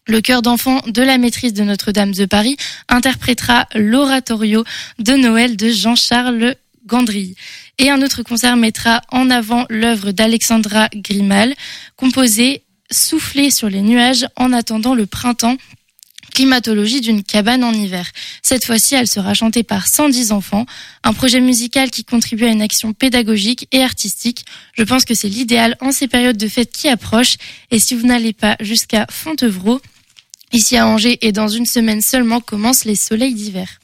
[0.06, 2.56] Le chœur d'enfants de la maîtrise de Notre-Dame de Paris
[2.88, 4.64] interprétera l'oratorio
[4.98, 7.36] de Noël de Jean-Charles Gandry.
[7.78, 11.54] Et un autre concert mettra en avant l'œuvre d'Alexandra Grimal,
[11.96, 15.57] composée Souffler sur les nuages en attendant le printemps.
[16.35, 18.11] Climatologie d'une cabane en hiver.
[18.42, 20.64] Cette fois-ci, elle sera chantée par 110 enfants,
[21.05, 24.46] un projet musical qui contribue à une action pédagogique et artistique.
[24.72, 27.37] Je pense que c'est l'idéal en ces périodes de fête qui approchent.
[27.70, 29.83] Et si vous n'allez pas jusqu'à Fontevraud,
[30.52, 33.78] ici à Angers et dans une semaine seulement commencent les soleils d'hiver.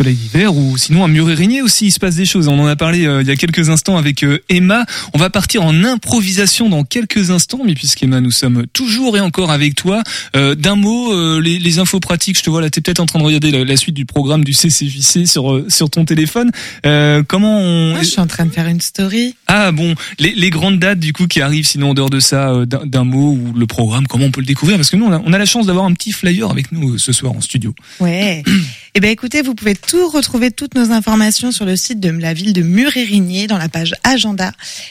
[0.00, 2.48] Soleil d'hiver ou sinon un muret régné aussi, il se passe des choses.
[2.48, 4.86] On en a parlé euh, il y a quelques instants avec euh, Emma.
[5.12, 9.50] On va partir en improvisation dans quelques instants, mais puisqu'Emma, nous sommes toujours et encore
[9.50, 10.02] avec toi.
[10.36, 13.04] Euh, D'un mot, euh, les, les infos pratiques, je te vois là, t'es peut-être en
[13.04, 16.50] train de regarder la, la suite du programme du CCJC sur sur ton téléphone.
[16.86, 17.90] Euh, comment on...
[17.90, 19.34] Moi, je suis en train de faire une story.
[19.48, 22.54] Ah bon, les, les grandes dates du coup qui arrivent, sinon en dehors de ça,
[22.64, 24.78] d'un mot ou le programme, comment on peut le découvrir?
[24.78, 26.96] Parce que nous, on a, on a la chance d'avoir un petit flyer avec nous
[26.96, 27.74] ce soir en studio.
[28.00, 28.42] Ouais.
[28.96, 32.34] Eh ben écoutez, vous pouvez tout retrouver toutes nos informations sur le site de la
[32.34, 34.50] ville de Murérigné dans la page agenda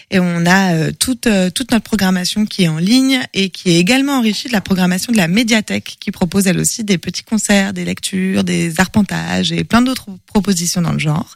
[0.10, 3.72] et on a euh, toute euh, toute notre programmation qui est en ligne et qui
[3.72, 7.24] est également enrichie de la programmation de la médiathèque qui propose elle aussi des petits
[7.24, 11.36] concerts, des lectures, des arpentages et plein d'autres propositions dans le genre.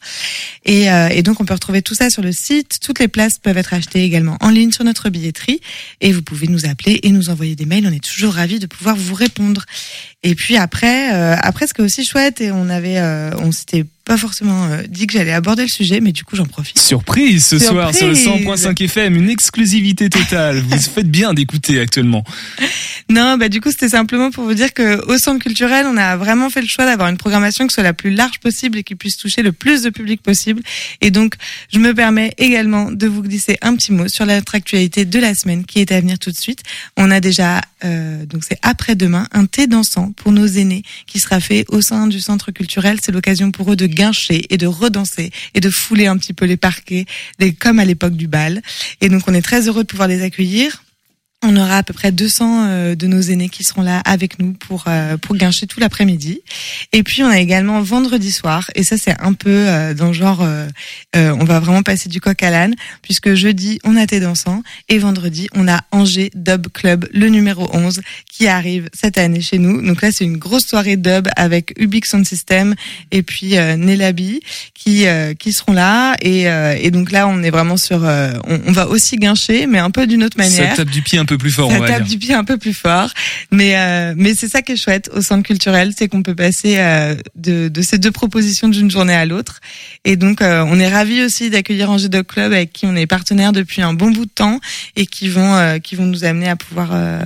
[0.63, 2.79] Et, euh, et donc on peut retrouver tout ça sur le site.
[2.81, 5.59] Toutes les places peuvent être achetées également en ligne sur notre billetterie
[5.99, 7.85] et vous pouvez nous appeler et nous envoyer des mails.
[7.85, 9.65] On est toujours ravis de pouvoir vous répondre.
[10.23, 13.51] Et puis après, euh, après ce qui est aussi chouette et on avait, euh, on
[13.51, 16.77] s'était pas forcément euh, dit que j'allais aborder le sujet, mais du coup j'en profite.
[16.77, 18.65] Surprise ce soir sur le Surprise.
[18.65, 20.59] 100.5 FM, une exclusivité totale.
[20.59, 22.23] Vous faites bien d'écouter actuellement.
[23.09, 26.17] Non, bah du coup c'était simplement pour vous dire que au centre culturel, on a
[26.17, 28.95] vraiment fait le choix d'avoir une programmation qui soit la plus large possible et qui
[28.95, 30.61] puisse toucher le plus de public possible.
[30.99, 31.35] Et donc
[31.71, 35.33] je me permets également de vous glisser un petit mot sur notre actualité de la
[35.33, 36.59] semaine qui est à venir tout de suite.
[36.97, 41.39] On a déjà euh, donc c'est après-demain un thé dansant pour nos aînés qui sera
[41.39, 42.99] fait au sein du centre culturel.
[43.01, 46.45] C'est l'occasion pour eux de guincher et de redanser et de fouler un petit peu
[46.45, 47.05] les parquets,
[47.59, 48.61] comme à l'époque du bal.
[49.01, 50.83] Et donc on est très heureux de pouvoir les accueillir.
[51.45, 54.53] On aura à peu près 200 euh, de nos aînés qui seront là avec nous
[54.53, 56.39] pour euh, pour guincher tout l'après-midi.
[56.93, 60.13] Et puis on a également vendredi soir et ça c'est un peu euh, dans le
[60.13, 60.47] genre
[61.15, 64.97] on va vraiment passer du coq à l'âne puisque jeudi on a thé dansant et
[64.97, 68.01] vendredi on a Angers Dub Club le numéro 11
[68.31, 69.81] qui arrive cette année chez nous.
[69.85, 72.75] Donc là c'est une grosse soirée dub avec Ubix Sound System
[73.11, 74.39] et puis Nelabi
[74.73, 75.05] qui
[75.39, 79.17] qui seront là et et donc là on est vraiment sur on, on va aussi
[79.17, 81.69] guincher mais un peu d'une autre manière Ça tape du pied un peu plus fort,
[81.71, 82.11] ça on va tape dire.
[82.11, 83.09] du pied un peu plus fort.
[83.51, 86.77] Mais euh, mais c'est ça qui est chouette au centre culturel, c'est qu'on peut passer
[86.77, 89.59] euh, de, de ces deux propositions d'une journée à l'autre.
[90.05, 93.07] Et donc euh, on est ravis aussi d'accueillir Angers Dog Club avec qui on est
[93.07, 94.59] partenaire depuis un bon bout de temps
[94.95, 97.21] et qui vont euh, qui vont nous amener à pouvoir euh,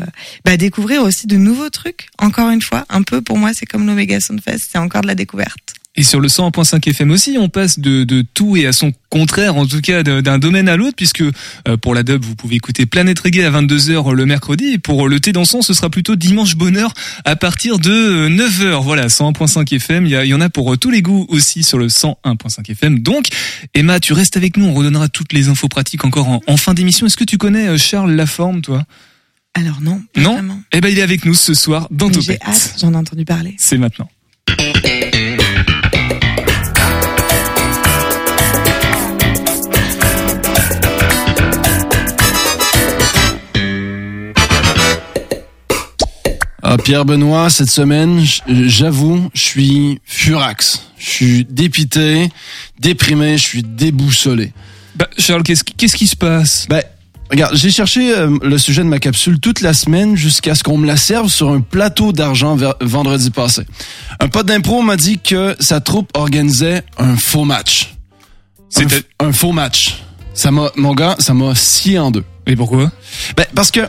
[0.45, 2.07] bah, découvrir aussi de nouveaux trucs.
[2.17, 5.15] Encore une fois, un peu pour moi c'est comme l'Omega Soundfest, c'est encore de la
[5.15, 5.73] découverte.
[5.99, 9.55] Et sur le 100.5 FM aussi, on passe de, de tout et à son contraire,
[9.57, 12.85] en tout cas d'un domaine à l'autre, puisque euh, pour la dub, vous pouvez écouter
[12.85, 16.55] Planète Reggae à 22h le mercredi, et pour le thé dansant, ce sera plutôt dimanche
[16.55, 16.93] bonheur
[17.25, 18.83] à partir de 9h.
[18.83, 21.79] Voilà, 101.5 FM, il y, y en a pour euh, tous les goûts aussi sur
[21.79, 22.99] le 101.5 FM.
[22.99, 23.25] Donc,
[23.73, 26.75] Emma, tu restes avec nous, on redonnera toutes les infos pratiques encore en, en fin
[26.75, 27.07] d'émission.
[27.07, 28.83] Est-ce que tu connais euh, Charles Laforme, toi?
[29.55, 30.33] Alors non, Non?
[30.33, 30.59] vraiment.
[30.73, 32.43] Eh ben, il est avec nous ce soir dans Mais J'ai Topette.
[32.47, 33.55] hâte, j'en ai entendu parler.
[33.57, 34.07] C'est maintenant.
[46.69, 50.81] Ah, Pierre Benoît, cette semaine, j'avoue, je suis furax.
[50.97, 52.29] Je suis dépité,
[52.79, 54.51] déprimé, je suis déboussolé.
[54.95, 56.65] Bah, Charles, qu'est-ce qui- qu'est-ce qui se passe?
[56.69, 56.81] Ben,
[57.31, 60.77] regarde, j'ai cherché euh, le sujet de ma capsule toute la semaine jusqu'à ce qu'on
[60.77, 63.61] me la serve sur un plateau d'argent vendredi passé.
[64.19, 67.93] Un pote d'impro m'a dit que sa troupe organisait un faux match.
[68.75, 69.99] Un, C'était- f- un faux match.
[70.33, 72.25] Ça m'a, mon gars, ça m'a scié en deux.
[72.47, 72.91] Et pourquoi?
[73.35, 73.81] Ben, parce que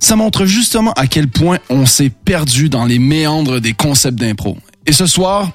[0.00, 4.56] ça montre justement à quel point on s'est perdu dans les méandres des concepts d'impro.
[4.86, 5.52] Et ce soir,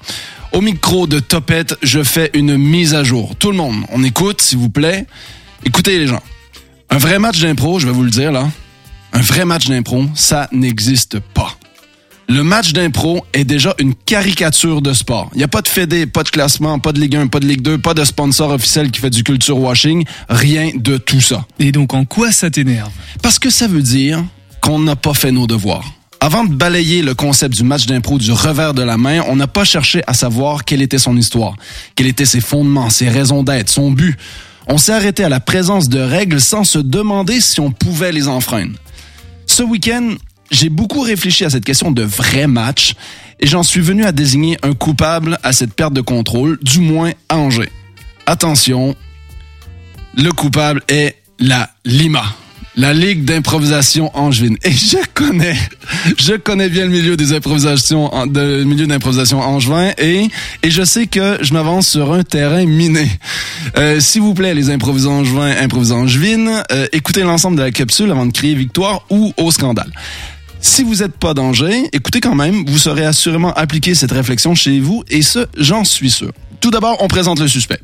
[0.52, 3.34] au micro de Topette, je fais une mise à jour.
[3.36, 5.06] Tout le monde, on écoute, s'il vous plaît.
[5.64, 6.22] Écoutez les gens,
[6.90, 8.48] un vrai match d'impro, je vais vous le dire là,
[9.12, 11.58] un vrai match d'impro, ça n'existe pas.
[12.28, 15.30] Le match d'impro est déjà une caricature de sport.
[15.34, 17.46] Il n'y a pas de fédé, pas de classement, pas de Ligue 1, pas de
[17.46, 21.46] Ligue 2, pas de sponsor officiel qui fait du culture washing, rien de tout ça.
[21.58, 22.90] Et donc en quoi ça t'énerve?
[23.22, 24.24] Parce que ça veut dire
[24.62, 25.84] qu'on n'a pas fait nos devoirs.
[26.18, 29.46] Avant de balayer le concept du match d'impro du revers de la main, on n'a
[29.46, 31.54] pas cherché à savoir quelle était son histoire,
[31.94, 34.16] quels étaient ses fondements, ses raisons d'être, son but.
[34.66, 38.28] On s'est arrêté à la présence de règles sans se demander si on pouvait les
[38.28, 38.72] enfreindre.
[39.46, 40.14] Ce week-end,
[40.54, 42.94] j'ai beaucoup réfléchi à cette question de vrai match
[43.40, 47.10] et j'en suis venu à désigner un coupable à cette perte de contrôle, du moins
[47.28, 47.70] à Angers.
[48.26, 48.94] Attention,
[50.16, 52.24] le coupable est la Lima.
[52.76, 54.56] La Ligue d'improvisation angevine.
[54.64, 55.56] Et je connais,
[56.18, 60.28] je connais bien le milieu des improvisations, le milieu d'improvisation angevin et,
[60.62, 63.08] et je sais que je m'avance sur un terrain miné.
[63.76, 68.10] Euh, S'il vous plaît, les improvisants angevins, improvisants angevines, euh, écoutez l'ensemble de la capsule
[68.10, 69.92] avant de crier victoire ou au scandale.
[70.66, 74.80] Si vous n'êtes pas danger, écoutez quand même, vous saurez assurément appliquer cette réflexion chez
[74.80, 76.32] vous et ce, j'en suis sûr.
[76.60, 77.80] Tout d'abord, on présente le suspect.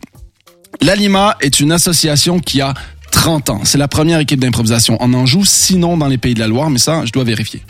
[0.80, 2.72] L'Alima est une association qui a
[3.12, 3.60] 30 ans.
[3.64, 6.78] C'est la première équipe d'improvisation en Anjou, sinon dans les Pays de la Loire, mais
[6.78, 7.60] ça, je dois vérifier.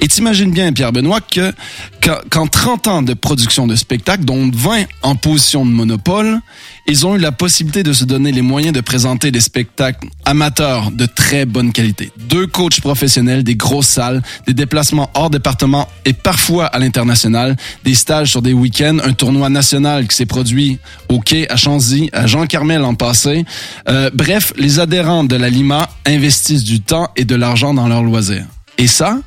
[0.00, 1.52] Et t'imagines bien, Pierre-Benoît, que
[2.00, 6.38] qu'en- qu'en 30 ans de production de spectacles, dont 20 en position de monopole,
[6.86, 10.90] ils ont eu la possibilité de se donner les moyens de présenter des spectacles amateurs
[10.90, 12.10] de très bonne qualité.
[12.28, 17.94] Deux coachs professionnels, des grosses salles, des déplacements hors département et parfois à l'international, des
[17.94, 22.26] stages sur des week-ends, un tournoi national qui s'est produit au quai à Chanzy, à
[22.26, 23.44] Jean Carmel en passé.
[23.88, 28.02] Euh, bref, les adhérents de la Lima investissent du temps et de l'argent dans leurs
[28.02, 28.46] loisirs.
[28.78, 29.18] Et ça,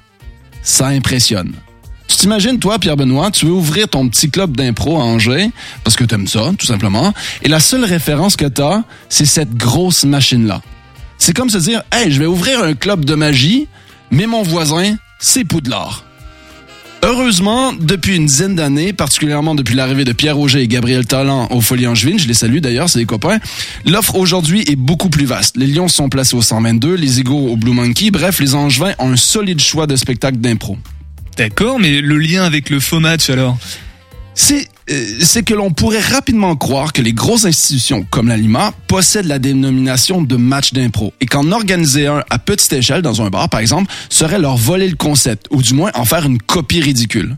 [0.62, 1.54] ça impressionne.
[2.18, 5.52] T'imagines, toi, Pierre-Benoît, tu veux ouvrir ton petit club d'impro à Angers,
[5.84, 10.06] parce que t'aimes ça, tout simplement, et la seule référence que t'as, c'est cette grosse
[10.06, 10.62] machine-là.
[11.20, 13.68] C'est comme se dire, hey, je vais ouvrir un club de magie,
[14.10, 16.04] mais mon voisin, c'est Poudlard.
[17.04, 21.62] Heureusement, depuis une dizaine d'années, particulièrement depuis l'arrivée de Pierre Auger et Gabriel Talent aux
[21.62, 23.38] Folies Angevines, je les salue d'ailleurs, c'est des copains,
[23.86, 25.58] l'offre aujourd'hui est beaucoup plus vaste.
[25.58, 29.12] Les Lions sont placés au 122, les Eagles au Blue Monkey, bref, les Angevins ont
[29.12, 30.80] un solide choix de spectacles d'impro.
[31.38, 33.58] D'accord, mais le lien avec le faux match alors
[34.36, 38.74] c'est euh, c'est que l'on pourrait rapidement croire que les grosses institutions comme la Lima
[38.88, 43.30] possèdent la dénomination de match d'impro et qu'en organiser un à petite échelle dans un
[43.30, 46.82] bar par exemple serait leur voler le concept ou du moins en faire une copie
[46.82, 47.38] ridicule.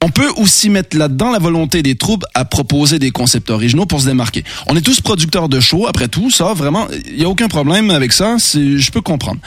[0.00, 4.00] On peut aussi mettre là-dedans la volonté des troupes à proposer des concepts originaux pour
[4.00, 4.44] se démarquer.
[4.68, 7.90] On est tous producteurs de shows, après tout, ça, vraiment, il y a aucun problème
[7.90, 9.40] avec ça, je peux comprendre.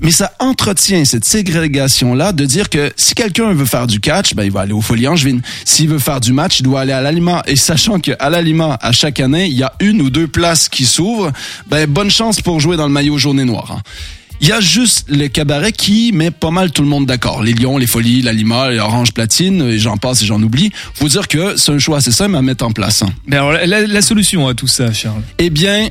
[0.00, 4.44] Mais ça entretient cette ségrégation-là de dire que si quelqu'un veut faire du catch, ben,
[4.44, 5.42] il va aller au Folie Angevine.
[5.66, 7.42] S'il veut faire du match, il doit aller à l'Alima.
[7.46, 10.86] Et sachant qu'à l'Alima, à chaque année, il y a une ou deux places qui
[10.86, 11.32] s'ouvrent,
[11.66, 13.72] ben, bonne chance pour jouer dans le maillot jaune et noir.
[13.76, 13.82] hein.
[14.40, 17.42] Il y a juste le cabaret qui met pas mal tout le monde d'accord.
[17.42, 20.70] Les Lions, les Folies, la Lima, les Orange Platine, et j'en passe et j'en oublie.
[20.94, 23.02] Faut dire que c'est un choix assez simple à mettre en place.
[23.02, 23.08] hein.
[23.26, 25.22] Mais alors, la, la- la solution à tout ça, Charles?
[25.38, 25.88] Eh bien,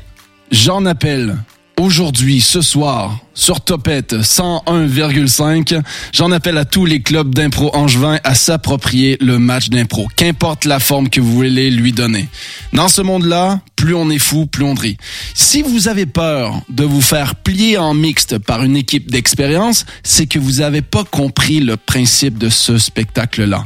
[0.51, 1.36] j'en appelle
[1.79, 5.81] aujourd'hui, ce soir, sur Topette 101,5.
[6.11, 10.79] J'en appelle à tous les clubs d'impro angevin à s'approprier le match d'impro, qu'importe la
[10.79, 12.27] forme que vous voulez lui donner.
[12.73, 14.97] Dans ce monde-là, plus on est fou, plus on rit.
[15.33, 20.25] Si vous avez peur de vous faire plier en mixte par une équipe d'expérience, c'est
[20.25, 23.65] que vous n'avez pas compris le principe de ce spectacle-là.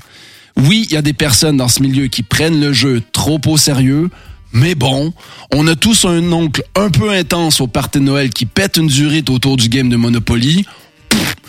[0.58, 3.58] Oui, il y a des personnes dans ce milieu qui prennent le jeu trop au
[3.58, 4.10] sérieux,
[4.54, 5.14] mais bon,
[5.54, 9.30] on a tous un oncle un peu intense au party Noël qui pète une durite
[9.30, 10.66] autour du game de Monopoly.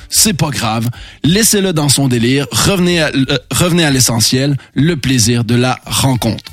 [0.08, 0.88] C'est pas grave,
[1.24, 6.44] laissez-le dans son délire, revenez à, euh, revenez à l'essentiel, le plaisir de la rencontre.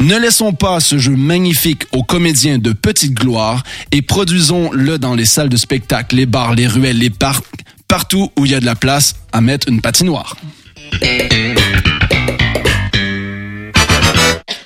[0.00, 5.24] Ne laissons pas ce jeu magnifique aux comédiens de petite gloire et produisons-le dans les
[5.24, 7.44] salles de spectacle, les bars, les ruelles, les parcs,
[7.88, 10.36] partout où il y a de la place à mettre une patinoire.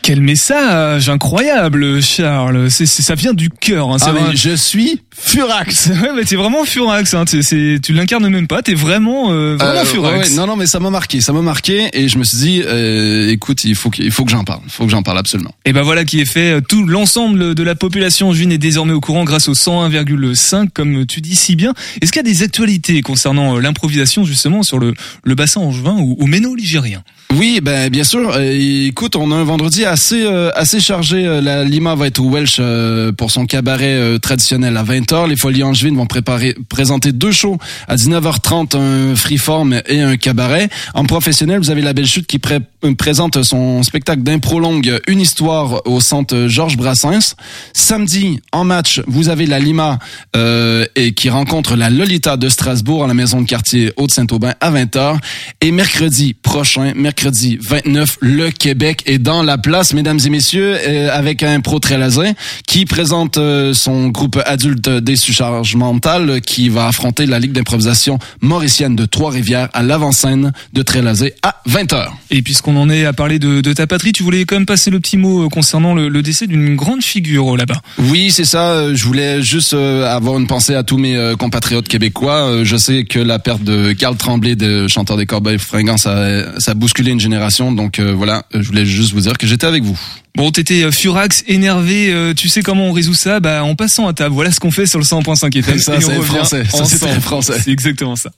[0.09, 2.71] Quel message incroyable, Charles.
[2.71, 3.91] C'est, c'est- ça vient du cœur.
[3.91, 3.99] Hein.
[3.99, 5.89] C'est Ah, vrai- je suis furax.
[5.91, 7.15] Vrai, mais t'es vraiment furax.
[7.15, 7.25] Hein.
[7.25, 8.63] T'es- c'est- tu l'incarnes même pas.
[8.63, 10.15] T'es vraiment, euh, vraiment Euh, furax.
[10.17, 12.39] ouais, ouais, non, non, mais ça m'a marqué, ça m'a marqué, et je me suis
[12.39, 15.03] dit, euh, écoute, il faut que, il faut que j'en parle, il faut que j'en
[15.03, 15.53] parle absolument.
[15.65, 16.61] Et ben voilà qui est fait.
[16.63, 21.21] Tout l'ensemble de la population juine est désormais au courant grâce au 101,5, comme tu
[21.21, 21.75] dis si bien.
[22.01, 25.97] Est-ce qu'il y a des actualités concernant euh, l'improvisation justement sur le, le bassin angevin
[25.99, 27.03] ou, ou méno-ligérien
[27.35, 28.33] Oui, ben bien sûr.
[28.37, 31.27] Euh, écoute, on a un vendredi assez euh, assez chargé.
[31.27, 35.08] Euh, La Lima va être au Welsh euh, pour son cabaret euh, traditionnel à 20h
[35.09, 40.17] 20h, les Folies Angevines vont préparer, présenter deux shows à 19h30, un freeform et un
[40.17, 40.69] cabaret.
[40.95, 45.01] En professionnel, vous avez la Belle Chute qui pré- euh, présente son spectacle d'impro longue
[45.07, 47.35] Une histoire au centre Georges Brassens.
[47.73, 49.99] Samedi, en match, vous avez la Lima
[50.37, 54.71] euh, et qui rencontre la Lolita de Strasbourg à la maison de quartier Haute-Saint-Aubin à
[54.71, 55.19] 20h.
[55.61, 61.09] Et mercredi prochain, mercredi 29, le Québec est dans la place, mesdames et messieurs, euh,
[61.13, 62.33] avec un pro Trélazin
[62.67, 68.19] qui présente euh, son groupe adulte des surcharges mentales qui va affronter la Ligue d'improvisation
[68.41, 72.09] mauricienne de Trois-Rivières à l'avant-scène de Trélazé à 20h.
[72.31, 74.91] Et puisqu'on en est à parler de, de ta patrie, tu voulais quand même passer
[74.91, 77.81] le petit mot euh, concernant le, le décès d'une grande figure euh, là-bas.
[77.99, 78.71] Oui, c'est ça.
[78.73, 82.65] Euh, Je voulais juste euh, avoir une pensée à tous mes compatriotes québécois.
[82.65, 86.73] Je sais que la perte de Carl Tremblay, de chanteur des Corbeils Fringants, ça, ça
[86.73, 87.73] a bousculé une génération.
[87.73, 89.99] Donc euh, voilà, je voulais juste vous dire que j'étais avec vous.
[90.37, 93.41] Bon, t'étais furax, énervé, tu sais comment on résout ça?
[93.41, 95.79] Bah en passant à table, voilà ce qu'on fait sur le 100.5 FM.
[95.79, 96.65] Ça, c'est français.
[96.65, 97.61] Ça, c'est français.
[97.63, 98.31] C'est exactement ça.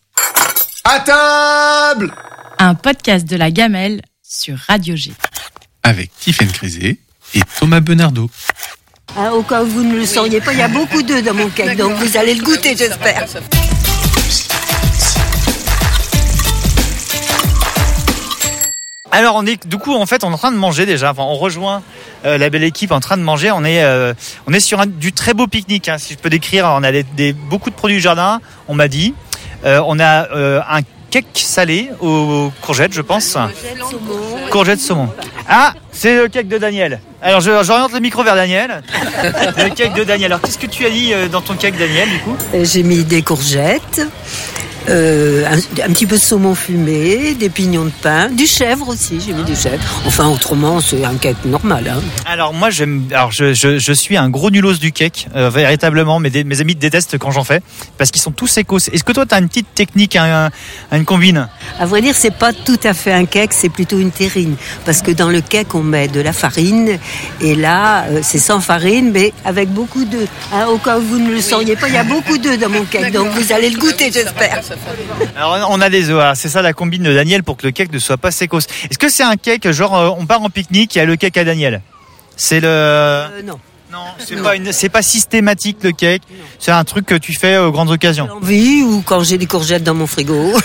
[0.85, 2.13] À table
[2.59, 5.13] Un podcast de la gamelle sur Radio G.
[5.83, 6.99] avec Tiffaine Crisé
[7.35, 8.29] et Thomas Benardo.
[9.17, 11.35] Hein, au cas où vous ne le sauriez pas, il y a beaucoup d'œufs dans
[11.35, 13.27] mon cake, donc vous allez le goûter, j'espère.
[19.13, 21.11] Alors on est du coup en fait on est en train de manger déjà.
[21.11, 21.83] Enfin, on rejoint
[22.25, 23.51] euh, la belle équipe en train de manger.
[23.51, 24.15] On est euh,
[24.47, 25.89] on est sur un, du très beau pique-nique.
[25.89, 28.41] hein, si je peux décrire, on a des, des- beaucoup de produits du jardin.
[28.69, 29.15] On m'a dit.
[29.65, 33.37] Euh, on a euh, un cake salé aux courgettes, je pense.
[34.51, 35.09] Courgettes saumon.
[35.49, 37.01] Ah, c'est le cake de Daniel.
[37.21, 38.81] Alors j'oriente le micro vers Daniel.
[39.59, 40.33] le cake de Daniel.
[40.33, 42.37] Alors qu'est-ce que tu as dit euh, dans ton cake Daniel du coup?
[42.63, 44.03] J'ai mis des courgettes,
[44.89, 49.21] euh, un, un petit peu de saumon fumé, des pignons de pain, du chèvre aussi,
[49.25, 49.83] j'ai mis du chèvre.
[50.07, 51.93] Enfin, autrement, c'est un cake normal.
[51.95, 52.01] Hein.
[52.27, 56.19] Alors moi j'aime alors je, je, je suis un gros nulos du cake euh, véritablement
[56.21, 57.61] mes, mes amis détestent quand j'en fais
[57.99, 58.79] parce qu'ils sont tous écos.
[58.79, 60.51] Est-ce que toi tu as une petite technique un,
[60.91, 61.49] un- une combine?
[61.79, 64.57] À vrai dire, c'est pas tout à fait un cake, c'est plutôt une terrine.
[64.85, 66.99] Parce que dans le cake, on met de la farine.
[67.41, 70.29] Et là, euh, c'est sans farine, mais avec beaucoup d'œufs.
[70.53, 72.69] Hein, au cas où vous ne le sauriez pas, il y a beaucoup d'œufs dans
[72.69, 74.61] mon cake, donc vous allez le goûter, j'espère.
[75.37, 77.93] Alors on a des voilà, c'est ça la combine de Daniel pour que le cake
[77.93, 78.59] ne soit pas sécos.
[78.91, 81.17] Est-ce que c'est un cake genre euh, on part en pique-nique, il y a le
[81.17, 81.83] cake à Daniel?
[82.37, 83.59] C'est le Euh, non.
[83.93, 86.23] non, c'est pas une pas systématique le cake,
[86.59, 88.29] c'est un truc que tu fais aux grandes occasions.
[88.31, 90.53] Envie ou quand j'ai des courgettes dans mon frigo.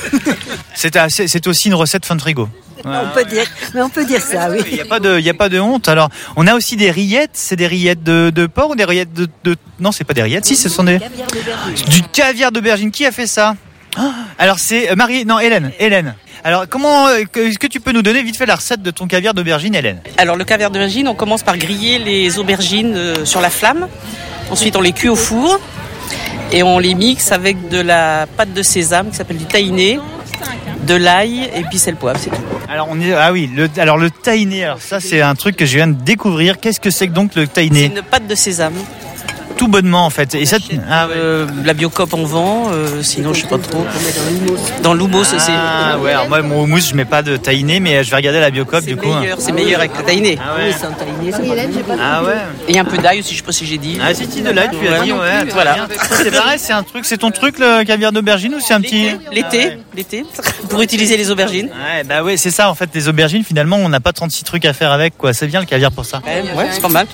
[0.78, 2.50] C'est assez- c'est aussi une recette fin de frigo.
[2.84, 4.60] on peut dire, mais on peut dire ça, oui.
[4.68, 5.88] Il n'y a pas de, il y a pas de honte.
[5.88, 7.30] Alors, on a aussi des rillettes.
[7.32, 9.56] C'est des rillettes de, de porc ou des rillettes de, de...
[9.80, 10.44] non, c'est pas des rillettes.
[10.44, 11.00] Si, ce sont des
[11.88, 12.92] du caviar d'aubergine.
[12.92, 13.56] Qui a fait ça?
[14.38, 16.16] Alors c'est euh, Marie, non Hélène, Hélène.
[16.44, 19.08] Alors comment, euh, est-ce que tu peux nous donner vite fait la recette de ton
[19.08, 20.00] caviar d'aubergine, Hélène?
[20.18, 23.88] Alors le caviar d'aubergine, on commence par griller les aubergines euh, sur la flamme.
[24.52, 25.60] Ensuite, on les cuit au four
[26.52, 30.00] et on les mixe avec de la pâte de sésame qui s'appelle du tahiné,
[30.84, 32.36] de l'ail et puis c'est le poivre, c'est tout.
[32.70, 34.66] Alors on est, ah oui, le, alors le tahiné.
[34.66, 36.60] Alors ça c'est un truc que je viens de découvrir.
[36.60, 38.74] Qu'est-ce que c'est que donc le C'est tahiné une pâte de sésame.
[39.58, 40.36] Tout bonnement en fait.
[40.36, 40.58] Et ça,
[40.90, 41.14] ah ouais.
[41.16, 43.86] Euh, la biocop on vend, euh, sinon je sais pas trop.
[44.84, 48.04] Dans l'houmous, c'est Ah ouais, alors moi mon houmous je mets pas de tahiné, mais
[48.04, 49.08] je vais regarder la biocop c'est du coup.
[49.08, 50.38] meilleur, c'est meilleur avec le tahiné.
[50.42, 50.72] Ah ouais.
[52.02, 52.36] Ah ouais.
[52.68, 53.98] Et un peu d'ail aussi, je sais pas si j'ai dit.
[54.02, 55.46] Ah si, si, de l'ail, tu as dit, ouais.
[55.54, 55.88] Voilà.
[56.12, 59.12] C'est pareil, c'est un truc, c'est ton truc le caviar d'aubergine ou c'est un petit
[59.32, 60.26] L'été, l'été,
[60.70, 61.68] pour utiliser les aubergines.
[61.68, 64.66] Ouais, bah ouais, c'est ça en fait, les aubergines finalement, on n'a pas 36 trucs
[64.66, 65.34] à faire avec quoi.
[65.34, 66.22] C'est bien le caviar pour ça.
[66.26, 67.08] Ouais, c'est pas mal.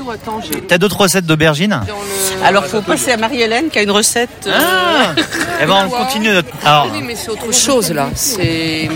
[0.67, 1.79] T'as d'autres recettes d'aubergines?
[2.43, 4.29] Alors faut passer à Marie-Hélène qui a une recette.
[4.47, 5.13] euh, Ah
[5.61, 8.09] Eh ben on continue notre Alors, Oui, mais c'est autre chose là.
[8.15, 8.89] C'est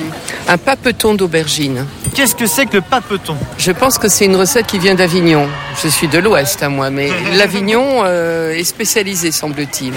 [0.48, 1.86] un papeton d'aubergine.
[2.14, 3.36] qu'est-ce que c'est que le papeton?
[3.58, 5.48] Je pense que c'est une recette qui vient d'Avignon.
[5.84, 9.94] Je suis de l'Ouest à moi, mais l'Avignon euh, est spécialisé, semble-t-il,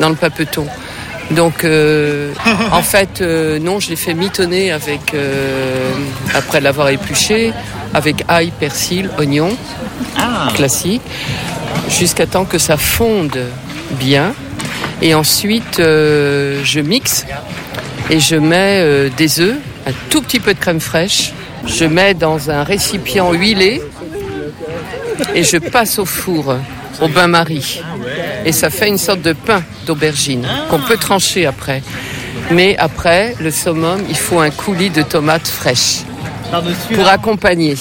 [0.00, 0.66] dans le papeton.
[1.30, 2.32] Donc, euh,
[2.72, 5.90] en fait, euh, non, je l'ai fait mitonner avec, euh,
[6.34, 7.52] après l'avoir épluché,
[7.94, 9.56] avec ail, persil, oignon,
[10.16, 11.02] Ah classique,
[11.90, 13.38] jusqu'à temps que ça fonde
[13.92, 14.34] bien.
[15.02, 17.26] Et ensuite, euh, je mixe
[18.08, 21.32] et je mets des œufs, un tout petit peu de crème fraîche.
[21.66, 23.82] Je mets dans un récipient huilé
[25.34, 26.54] et je passe au four,
[27.00, 27.82] au bain-marie.
[28.46, 31.82] Et ça fait une sorte de pain d'aubergine qu'on peut trancher après.
[32.50, 36.02] Mais après, le summum, il faut un coulis de tomates fraîches
[36.94, 37.74] pour accompagner.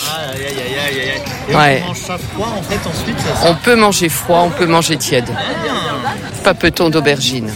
[1.47, 1.83] Et Ouais.
[1.85, 4.65] on mange ça froid en fait ensuite c'est ça On peut manger froid, on peut
[4.65, 5.29] manger tiède.
[6.43, 7.51] Papeton d'aubergine.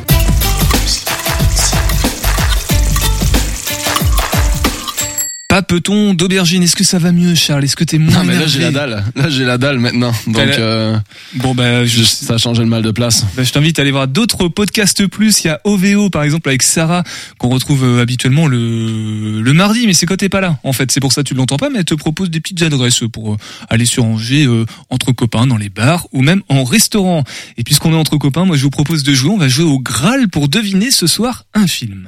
[5.59, 6.63] À Peton d'aubergine?
[6.63, 7.63] Est-ce que ça va mieux, Charles?
[7.63, 9.03] Est-ce que t'es moins Non, mais là, j'ai la dalle.
[9.15, 10.11] Là, j'ai la dalle maintenant.
[10.27, 10.97] Donc, la- euh,
[11.35, 13.25] Bon, bah, je, ça a changé le mal de place.
[13.35, 15.43] bah, je t'invite à aller voir d'autres podcasts plus.
[15.43, 17.03] Il y a OVO, par exemple, avec Sarah,
[17.37, 20.57] qu'on retrouve euh, habituellement le, le mardi, mais c'est quand t'es pas là.
[20.63, 22.61] En fait, c'est pour ça que tu l'entends pas, mais elle te propose des petites
[22.63, 23.37] adresses pour euh,
[23.69, 27.23] aller sur Angers euh, entre copains dans les bars ou même en restaurant.
[27.57, 29.31] Et puisqu'on est entre copains, moi, je vous propose de jouer.
[29.31, 32.07] On va jouer au Graal pour deviner ce soir un film.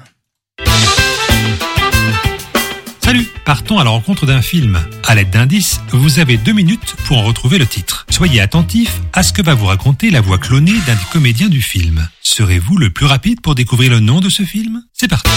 [3.12, 4.80] Salut, partons à la rencontre d'un film.
[5.06, 8.06] À l'aide d'indices, vous avez deux minutes pour en retrouver le titre.
[8.10, 11.62] Soyez attentifs à ce que va vous raconter la voix clonée d'un des comédiens du
[11.62, 12.08] film.
[12.22, 14.82] Serez-vous le plus rapide pour découvrir le nom de ce film?
[14.94, 15.30] C'est parti.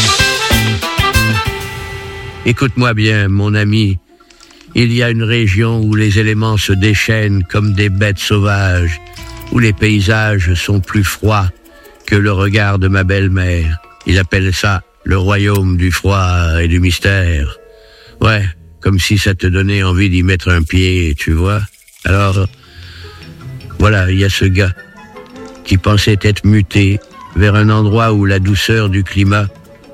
[2.46, 3.98] Écoute-moi bien, mon ami.
[4.76, 9.00] Il y a une région où les éléments se déchaînent comme des bêtes sauvages,
[9.50, 11.48] où les paysages sont plus froids
[12.06, 13.78] que le regard de ma belle-mère.
[14.06, 17.58] Ils appellent ça le royaume du froid et du mystère.
[18.24, 18.48] Ouais,
[18.80, 21.60] comme si ça te donnait envie d'y mettre un pied, tu vois.
[22.06, 22.46] Alors,
[23.78, 24.72] voilà, il y a ce gars
[25.66, 26.98] qui pensait être muté
[27.36, 29.46] vers un endroit où la douceur du climat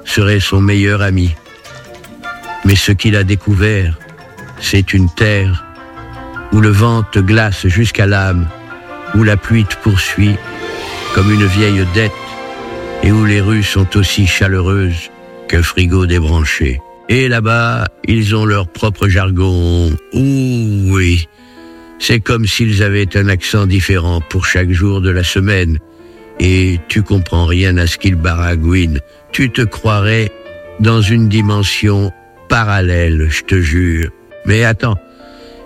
[0.04, 1.34] serait son meilleur ami.
[2.64, 3.98] Mais ce qu'il a découvert,
[4.60, 5.64] c'est une terre
[6.52, 8.46] où le vent te glace jusqu'à l'âme,
[9.16, 10.36] où la pluie te poursuit
[11.16, 12.12] comme une vieille dette
[13.02, 15.10] et où les rues sont aussi chaleureuses
[15.48, 16.80] qu'un frigo débranché.
[17.12, 19.90] Et là-bas, ils ont leur propre jargon.
[20.12, 21.26] Ouh oui,
[21.98, 25.78] c'est comme s'ils avaient un accent différent pour chaque jour de la semaine.
[26.38, 29.00] Et tu comprends rien à ce qu'ils baragouinent.
[29.32, 30.30] Tu te croirais
[30.78, 32.12] dans une dimension
[32.48, 34.10] parallèle, je te jure.
[34.46, 34.96] Mais attends,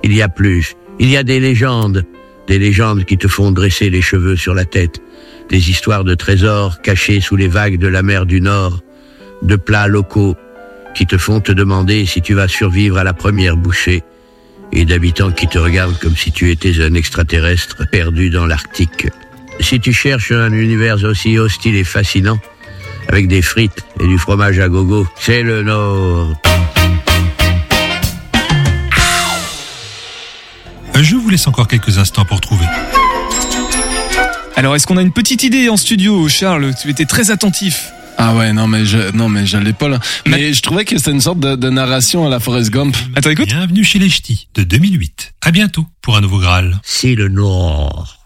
[0.02, 0.76] il y a plus.
[0.98, 2.04] Il y a des légendes.
[2.46, 5.02] Des légendes qui te font dresser les cheveux sur la tête.
[5.50, 8.80] Des histoires de trésors cachés sous les vagues de la mer du Nord.
[9.42, 10.36] De plats locaux
[10.94, 14.02] qui te font te demander si tu vas survivre à la première bouchée.
[14.72, 19.08] Et d'habitants qui te regardent comme si tu étais un extraterrestre perdu dans l'Arctique.
[19.60, 22.38] Si tu cherches un univers aussi hostile et fascinant,
[23.08, 26.34] avec des frites et du fromage à gogo, c'est le Nord.
[31.00, 32.66] Je vous laisse encore quelques instants pour trouver.
[34.56, 36.72] Alors, est-ce qu'on a une petite idée en studio, Charles?
[36.80, 37.90] Tu étais très attentif.
[38.16, 39.98] Ah ouais, non mais je, non mais je l'ai pas là.
[40.26, 42.96] Mais je trouvais que c'était une sorte de, de narration à la Forrest Gump.
[43.16, 43.46] Attends, écoute?
[43.46, 45.34] Bienvenue chez les Ch'tis de 2008.
[45.42, 46.80] À bientôt pour un nouveau Graal.
[46.82, 48.18] C'est le Nord.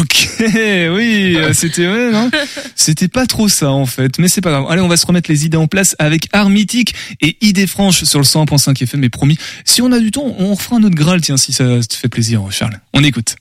[0.00, 2.28] Ok, oui, euh, c'était ouais, non?
[2.74, 4.66] C'était pas trop ça en fait, mais c'est pas grave.
[4.68, 8.02] Allez, on va se remettre les idées en place avec Art Mythique et Idées franches
[8.02, 9.00] sur le 100.5 FM.
[9.00, 11.64] Mais promis, si on a du temps, on refera un autre Graal, tiens, si ça
[11.88, 12.80] te fait plaisir, Charles.
[12.92, 13.36] On écoute.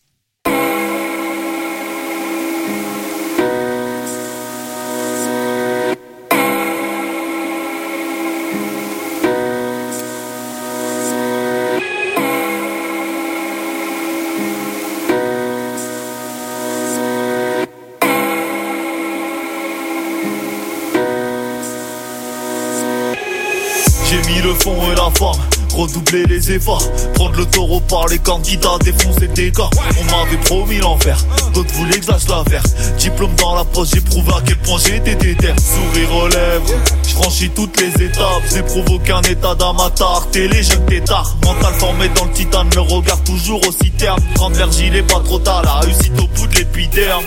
[24.10, 25.40] J'ai mis le fond et la forme,
[25.76, 29.70] redoubler les efforts, prendre le taureau par les candidats, défoncer des gars.
[30.00, 31.18] On m'avait promis l'enfer,
[31.54, 32.64] d'autres voulaient que je lâche l'affaire.
[32.98, 35.54] Diplôme dans la poche, j'ai prouvé à quel point j'étais déter.
[35.60, 36.66] Sourire aux lèvres,
[37.04, 41.36] je franchis toutes les étapes, j'ai provoqué un état d'amateur, télé jeune tétard.
[41.44, 44.22] Mental formé dans le titane, le regard toujours aussi terne.
[44.36, 47.26] Grande gilet, pas trop tard, la réussite au bout de l'épiderme.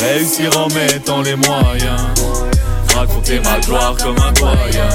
[0.00, 2.00] Réussir en mettant les moyens,
[2.94, 4.88] raconter ma gloire comme un doyen.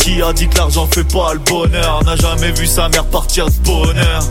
[0.00, 3.46] Qui a dit que l'argent fait pas le bonheur N'a jamais vu sa mère partir
[3.46, 4.24] de bonheur.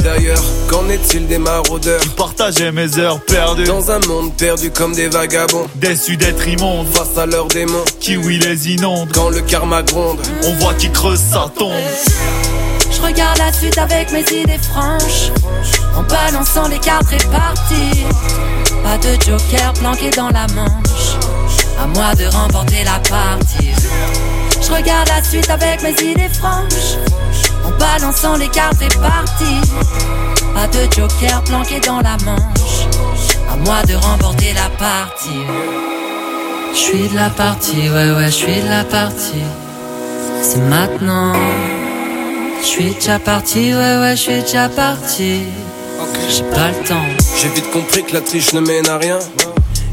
[0.00, 3.64] D'ailleurs, qu'en est-il des maraudeurs Qui partageaient mes heures perdues.
[3.64, 5.66] Dans un monde perdu comme des vagabonds.
[5.76, 6.86] Déçus d'être immondes.
[6.88, 7.84] Face à leurs démons.
[8.00, 10.18] Qui oui les inonde Quand le karma gronde.
[10.44, 11.72] On voit qui creuse sa tombe.
[12.90, 15.30] Je regarde la suite avec mes idées franches.
[15.96, 18.04] En balançant les cartes réparties.
[18.82, 21.33] Pas de joker planqué dans la manche
[21.78, 23.72] À moi de remporter la partie.
[24.60, 26.96] Je regarde la suite avec mes idées franches.
[27.64, 29.70] En balançant les cartes réparties
[30.54, 32.86] Pas de joker planqué dans la manche.
[33.50, 35.44] À moi de remporter la partie.
[36.72, 39.44] Je suis de la partie, ouais ouais, je suis de la partie.
[40.42, 41.32] C'est maintenant.
[42.60, 45.42] Je suis déjà parti, ouais ouais, je suis déjà parti.
[46.28, 47.06] J'ai pas le temps.
[47.40, 49.18] J'ai vite compris que la triche ne mène à rien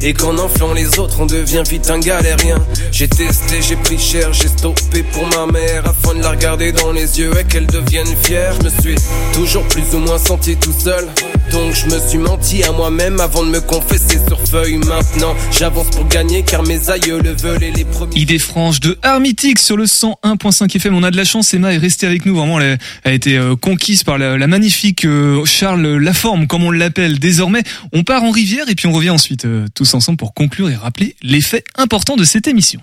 [0.03, 2.57] et qu'en enflant les autres, on devient vite un galérien.
[2.91, 6.91] J'ai testé, j'ai pris cher, j'ai stoppé pour ma mère afin de la regarder dans
[6.91, 8.53] les yeux et qu'elle devienne fière.
[8.59, 8.95] Je me suis
[9.33, 11.07] toujours plus ou moins senti tout seul.
[11.51, 14.77] Donc je me suis menti à moi-même avant de me confesser sur feuille.
[14.77, 18.19] Maintenant, j'avance pour gagner car mes aïeux le veulent et les premiers.
[18.19, 20.95] Idée franche de Armitic sur le 101.5 FM.
[20.95, 22.35] On a de la chance, Emma est restée avec nous.
[22.35, 26.71] Vraiment, elle a, été euh, conquise par la, la magnifique euh, Charles Laforme, comme on
[26.71, 27.63] l'appelle désormais.
[27.93, 30.75] On part en rivière et puis on revient ensuite euh, tous ensemble pour conclure et
[30.75, 32.81] rappeler les faits importants de cette émission.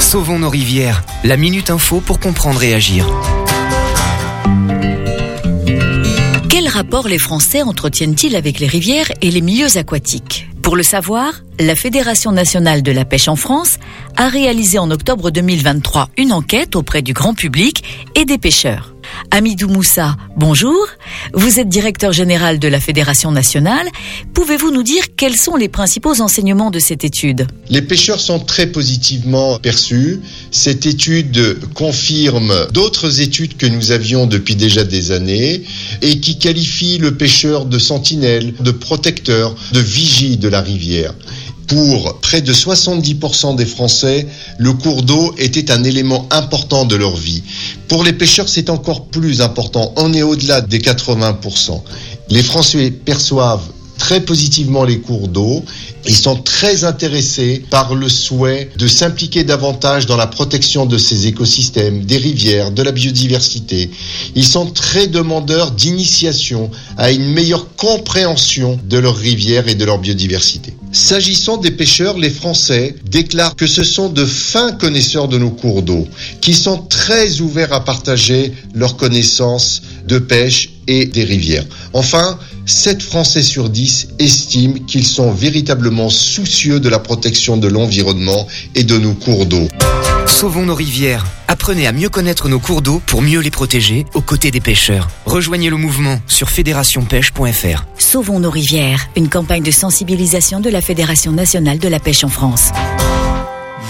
[0.00, 1.02] Sauvons nos rivières.
[1.24, 3.06] La minute info pour comprendre et agir.
[6.80, 10.48] Rapport les Français entretiennent-ils avec les rivières et les milieux aquatiques?
[10.62, 13.78] Pour le savoir, la Fédération nationale de la pêche en France
[14.16, 18.89] a réalisé en octobre 2023 une enquête auprès du grand public et des pêcheurs.
[19.30, 20.86] Amidou Moussa, bonjour.
[21.34, 23.86] Vous êtes directeur général de la Fédération nationale.
[24.34, 27.46] Pouvez-vous nous dire quels sont les principaux enseignements de cette étude?
[27.68, 30.20] Les pêcheurs sont très positivement perçus.
[30.50, 35.62] Cette étude confirme d'autres études que nous avions depuis déjà des années
[36.02, 41.14] et qui qualifient le pêcheur de sentinelle, de protecteur, de vigie de la rivière.
[41.70, 44.26] Pour près de 70% des Français,
[44.58, 47.44] le cours d'eau était un élément important de leur vie.
[47.86, 49.92] Pour les pêcheurs, c'est encore plus important.
[49.94, 51.80] On est au-delà des 80%.
[52.28, 53.62] Les Français perçoivent
[54.00, 55.62] très positivement les cours d'eau.
[56.06, 61.28] Ils sont très intéressés par le souhait de s'impliquer davantage dans la protection de ces
[61.28, 63.90] écosystèmes, des rivières, de la biodiversité.
[64.34, 69.98] Ils sont très demandeurs d'initiation à une meilleure compréhension de leurs rivières et de leur
[69.98, 70.74] biodiversité.
[70.92, 75.82] S'agissant des pêcheurs, les Français déclarent que ce sont de fins connaisseurs de nos cours
[75.82, 76.08] d'eau,
[76.40, 81.64] qui sont très ouverts à partager leurs connaissances de pêche et des rivières.
[81.92, 88.48] Enfin, 7 Français sur 10 estiment qu'ils sont véritablement soucieux de la protection de l'environnement
[88.74, 89.68] et de nos cours d'eau.
[90.40, 91.26] Sauvons nos rivières.
[91.48, 95.06] Apprenez à mieux connaître nos cours d'eau pour mieux les protéger aux côtés des pêcheurs.
[95.26, 97.84] Rejoignez le mouvement sur fédérationpêche.fr.
[97.98, 102.30] Sauvons nos rivières, une campagne de sensibilisation de la Fédération nationale de la pêche en
[102.30, 102.70] France.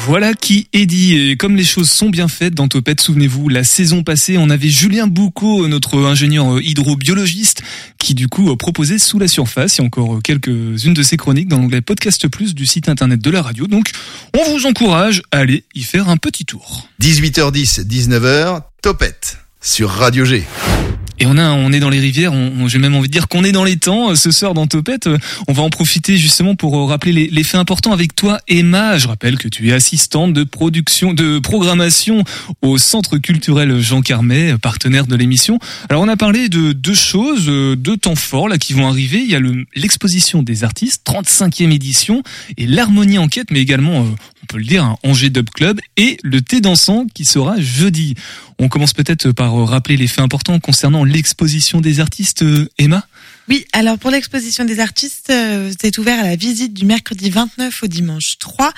[0.06, 1.14] Voilà qui est dit.
[1.14, 4.70] Et comme les choses sont bien faites dans Topette, souvenez-vous, la saison passée, on avait
[4.70, 7.62] Julien Boucaud, notre ingénieur euh, hydrobiologiste,
[7.98, 9.78] qui du coup euh, proposait Sous la surface.
[9.78, 13.30] A encore euh, quelques-unes de ses chroniques dans l'onglet Podcast Plus du site internet de
[13.30, 13.66] la radio.
[13.66, 13.90] Donc,
[14.38, 16.88] on vous encourage à aller y faire un petit tour.
[17.02, 20.44] 18h10, 19h, Topette sur Radio G.
[21.22, 22.32] Et on a, on est dans les rivières.
[22.32, 24.14] On, j'ai même envie de dire qu'on est dans les temps.
[24.16, 25.18] Ce soir dans Topette, euh,
[25.48, 28.96] on va en profiter justement pour euh, rappeler les, les faits importants avec toi, Emma.
[28.96, 32.24] Je rappelle que tu es assistante de production, de programmation
[32.62, 35.58] au Centre culturel Jean Carmet, euh, partenaire de l'émission.
[35.90, 39.18] Alors on a parlé de deux choses, euh, deux temps forts là qui vont arriver.
[39.22, 42.22] Il y a le- l'exposition des artistes, 35e édition,
[42.56, 44.04] et l'harmonie enquête, mais également, euh,
[44.42, 48.14] on peut le dire, un Angers Dub Club et le thé dansant qui sera jeudi.
[48.62, 53.06] On commence peut-être par rappeler les faits importants concernant l'exposition des artistes, euh, Emma?
[53.50, 57.82] Oui, alors pour l'exposition des artistes, euh, c'est ouvert à la visite du mercredi 29
[57.82, 58.72] au dimanche 3,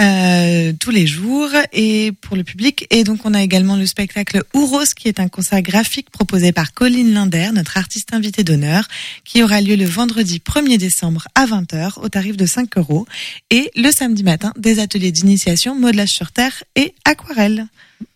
[0.00, 2.88] euh, tous les jours, et pour le public.
[2.90, 6.74] Et donc on a également le spectacle Ouros, qui est un concert graphique proposé par
[6.74, 8.88] Colline Linder, notre artiste invité d'honneur,
[9.24, 13.06] qui aura lieu le vendredi 1er décembre à 20h au tarif de 5 euros,
[13.50, 17.68] et le samedi matin, des ateliers d'initiation, modelage sur terre et aquarelle.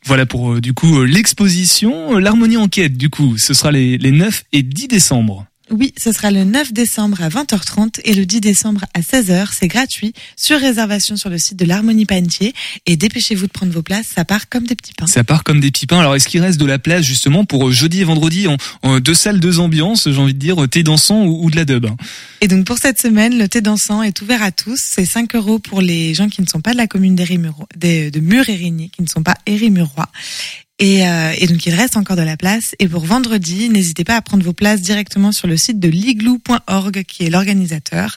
[0.04, 3.98] Voilà pour euh, du coup euh, l'exposition, Euh, l'harmonie enquête du coup, ce sera les
[3.98, 5.46] 9 et 10 décembre.
[5.72, 9.48] Oui, ce sera le 9 décembre à 20h30 et le 10 décembre à 16h.
[9.58, 12.52] C'est gratuit, sur réservation sur le site de l'Harmonie Panetier.
[12.84, 15.06] Et dépêchez-vous de prendre vos places, ça part comme des petits pains.
[15.06, 16.00] Ça part comme des petits pains.
[16.00, 19.00] Alors est-ce qu'il reste de la place justement pour euh, jeudi et vendredi en, en
[19.00, 21.64] deux salles, deux ambiances, j'ai envie de dire, euh, thé dansant ou, ou de la
[21.64, 21.96] dub hein?
[22.42, 24.78] Et donc pour cette semaine, le thé dansant est ouvert à tous.
[24.78, 28.20] C'est 5 euros pour les gens qui ne sont pas de la commune des- de
[28.20, 30.08] Mur-Érigny, qui ne sont pas Érimurois.
[30.82, 32.74] Et, euh, et donc il reste encore de la place.
[32.80, 37.04] Et pour vendredi, n'hésitez pas à prendre vos places directement sur le site de liglou.org
[37.04, 38.16] qui est l'organisateur.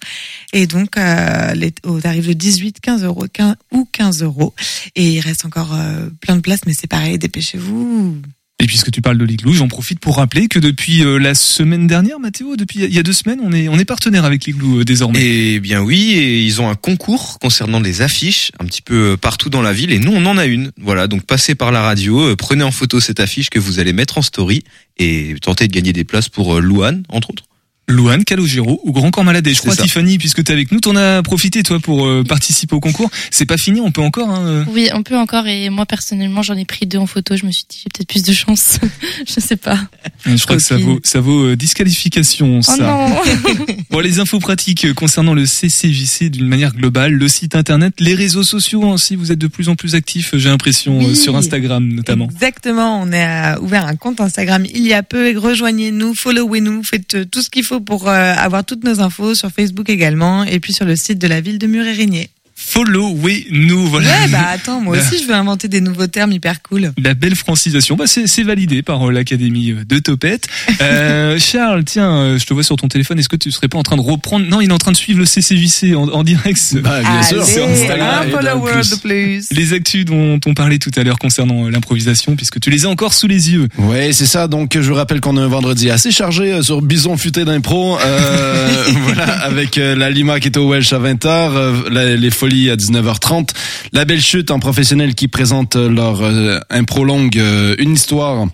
[0.52, 4.56] Et donc euh, les, au tarif de 18, 15 euros 15 ou 15 euros.
[4.96, 8.20] Et il reste encore euh, plein de places, mais c'est pareil, dépêchez-vous.
[8.60, 11.88] Et puisque tu parles de l'Igloo, j'en profite pour rappeler que depuis euh, la semaine
[11.88, 14.80] dernière, Mathéo, depuis il y a deux semaines, on est on est partenaire avec l'Igloo
[14.80, 15.20] euh, désormais.
[15.22, 19.18] Eh bien oui, et ils ont un concours concernant des affiches un petit peu euh,
[19.18, 20.72] partout dans la ville et nous on en a une.
[20.82, 24.18] Voilà, donc passez par la radio, prenez en photo cette affiche que vous allez mettre
[24.18, 24.64] en story
[24.98, 27.44] et tentez de gagner des places pour Louane entre autres.
[27.88, 29.46] Louane, Calogero ou Grand Corps Malade.
[29.48, 29.84] Et je crois, ça.
[29.84, 33.10] Tiffany, puisque tu es avec nous, t'en as profité, toi, pour euh, participer au concours.
[33.32, 34.30] C'est pas fini, on peut encore.
[34.30, 34.66] Hein, euh.
[34.72, 35.48] Oui, on peut encore.
[35.48, 37.36] Et moi, personnellement, j'en ai pris deux en photo.
[37.38, 38.80] Je me suis dit, j'ai peut-être plus de chance.
[39.28, 39.80] je sais pas.
[40.26, 42.76] Je crois que ça vaut, ça vaut euh, disqualification, ça.
[42.80, 47.94] Oh non Bon, les infos pratiques concernant le CCJC d'une manière globale, le site internet,
[48.00, 51.36] les réseaux sociaux aussi, vous êtes de plus en plus actifs, j'ai l'impression, euh, sur
[51.36, 52.28] Instagram notamment.
[52.32, 55.38] Exactement, on a ouvert un compte Instagram il y a peu.
[55.38, 59.50] Rejoignez-nous, followez-nous, faites euh, tout ce qu'il faut pour euh, avoir toutes nos infos sur
[59.50, 62.30] Facebook également et puis sur le site de la ville de Mur-et-Régnier.
[62.58, 64.08] Follow-we-nous, voilà.
[64.08, 66.94] Ouais, bah attends, moi aussi je veux inventer des nouveaux termes hyper cool.
[67.02, 70.48] La belle francisation, bah c'est c'est validé par euh, l'Académie euh, de Topette.
[70.82, 73.78] Euh, Charles, tiens, euh, je te vois sur ton téléphone, est-ce que tu serais pas
[73.78, 74.46] en train de reprendre?
[74.46, 76.76] Non, il est en train de suivre le CCJC en, en direct.
[76.82, 78.30] Bah, bien sûr, sur Allez, Instagram.
[78.30, 79.50] de plus.
[79.52, 83.14] Les actus dont on parlait tout à l'heure concernant l'improvisation, puisque tu les as encore
[83.14, 83.68] sous les yeux.
[83.78, 84.48] Ouais, c'est ça.
[84.48, 87.98] Donc, je vous rappelle qu'on a un vendredi assez chargé sur Bison Futé d'impro.
[88.00, 88.68] Euh,
[89.04, 93.50] voilà, avec la Lima qui est au Welsh à 20h, euh, la- les À 19h30,
[93.92, 98.46] la Belle Chute en professionnel qui présente leur euh, impro longue euh, Une histoire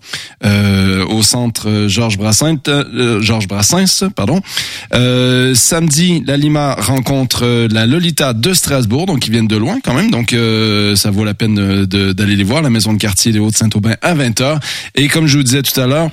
[0.45, 2.61] euh, au centre euh, Georges Brassens,
[3.19, 4.39] Georges Brassens, pardon.
[4.93, 10.09] Samedi, la Lima rencontre la Lolita de Strasbourg, donc ils viennent de loin quand même,
[10.09, 10.33] donc
[10.95, 14.59] ça vaut la peine d'aller les voir, la maison de quartier des Hauts-de-Saint-Aubin à 20h.
[14.95, 16.09] Et comme je vous disais tout à l'heure,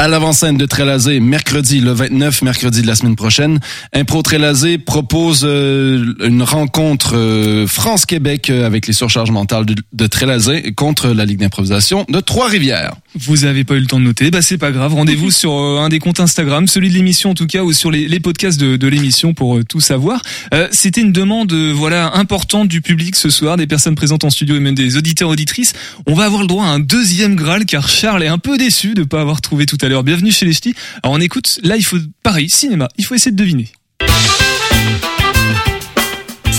[0.00, 3.60] à l'avant-scène de Trélazé, mercredi le 29, mercredi de la semaine prochaine,
[3.92, 10.06] Impro Trélazé propose euh, une rencontre euh, France-Québec euh, avec les surcharges mentales de, de
[10.06, 12.94] Trélazé contre la Ligue d'improvisation de Trois-Rivières.
[13.14, 14.94] Vous avez pas eu le temps de noter, bah c'est pas grave.
[14.94, 17.90] Rendez-vous sur euh, un des comptes Instagram, celui de l'émission en tout cas, ou sur
[17.90, 20.22] les, les podcasts de, de l'émission pour euh, tout savoir.
[20.54, 24.54] Euh, C'était une demande, voilà, importante du public ce soir, des personnes présentes en studio
[24.56, 25.72] et même des auditeurs auditrices.
[26.06, 28.94] On va avoir le droit à un deuxième Graal car Charles est un peu déçu
[28.94, 30.04] de pas avoir trouvé tout à l'heure.
[30.04, 30.74] Bienvenue chez les Ch'tis.
[31.02, 31.58] Alors on écoute.
[31.64, 32.88] Là, il faut pareil, cinéma.
[32.96, 33.72] Il faut essayer de deviner.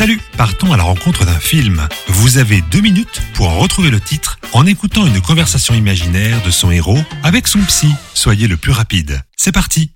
[0.02, 1.88] Salut, partons à la rencontre d'un film.
[2.08, 6.50] Vous avez deux minutes pour en retrouver le titre en écoutant une conversation imaginaire de
[6.50, 7.94] son héros avec son psy.
[8.16, 9.22] Soyez le plus rapide.
[9.38, 9.92] C'est parti.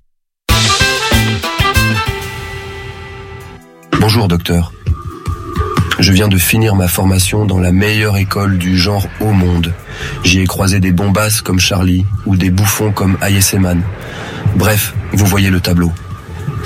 [3.98, 4.72] Bonjour docteur.
[5.98, 9.74] Je viens de finir ma formation dans la meilleure école du genre au monde.
[10.22, 13.82] J'y ai croisé des bombasses comme Charlie ou des bouffons comme Ayeseman.
[14.54, 15.92] Bref, vous voyez le tableau.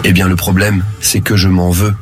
[0.04, 1.94] Eh bien le problème, c'est que je m'en veux.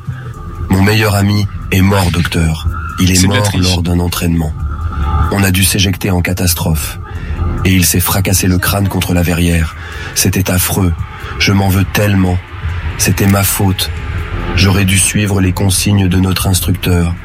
[0.69, 2.67] Mon meilleur ami est mort docteur.
[2.99, 4.53] Il est, mort lors d'un entraînement.
[5.31, 6.99] On a dû s'éjecter en catastrophe.
[7.65, 9.75] Et il s'est fracassé le crâne contre la verrière.
[10.15, 10.93] C'était affreux.
[11.39, 12.37] Je m'en veux tellement.
[12.97, 13.89] C'était ma faute.
[14.55, 17.15] J'aurais dû suivre les consignes de notre instructeur.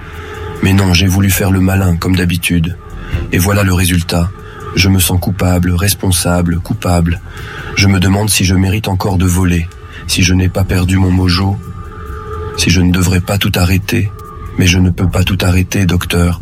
[0.62, 2.76] Mais non, j'ai voulu faire le malin, comme d'habitude.
[3.32, 4.30] Et voilà le résultat.
[4.76, 7.20] Je me sens coupable, responsable, coupable.
[7.76, 9.68] Je me demande si je mérite encore de voler,
[10.06, 11.58] si je n'ai pas perdu mon mojo,
[12.56, 14.10] si je ne devrais pas tout arrêter.
[14.58, 16.40] Mais je ne peux pas tout arrêter, docteur,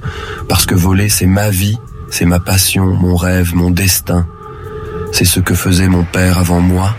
[0.49, 1.79] parce que voler, c'est ma vie,
[2.11, 4.27] c'est ma passion, mon rêve, mon destin.
[5.13, 6.95] C'est ce que faisait mon père avant moi,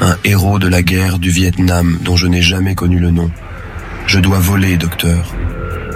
[0.00, 3.30] un héros de la guerre du Vietnam dont je n'ai jamais connu le nom.
[4.06, 5.34] Je dois voler, docteur.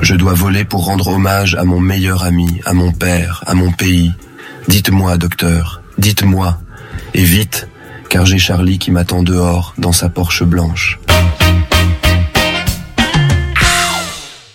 [0.01, 3.73] Je dois voler pour rendre hommage à mon meilleur ami, à mon père, à mon
[3.73, 4.13] pays.
[4.69, 6.59] Dites-moi, docteur, dites-moi.
[7.15, 7.69] Et vite,
[8.09, 10.99] car j'ai Charlie qui m'attend dehors dans sa Porsche blanche.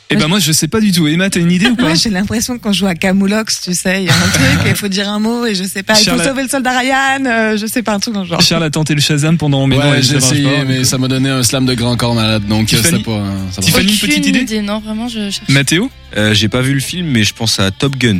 [0.10, 1.06] Eh ben moi je sais pas du tout.
[1.08, 1.84] Emma, t'as une idée ou pas?
[1.84, 4.76] Moi, j'ai l'impression qu'on joue à Camoulox, tu sais, il y a un truc, il
[4.76, 7.26] faut dire un mot et je sais pas, il faut Charles- sauver le soldat Ryan,
[7.26, 8.40] euh, je sais pas, un truc dans le genre.
[8.42, 10.64] Charles a tenté le Shazam pendant mais non, ouais, ça j'ai essayé, pas.
[10.66, 13.12] mais ça m'a donné un slam de grand corps malade, donc euh, Tiffany c'est pas.
[13.12, 15.42] euh, ça Tiffany, une Aucune petite idée Non, vraiment, je cherche.
[15.50, 15.92] Mathéo?
[16.16, 18.20] Euh, J'ai pas vu le film, mais je pense à Top Gun.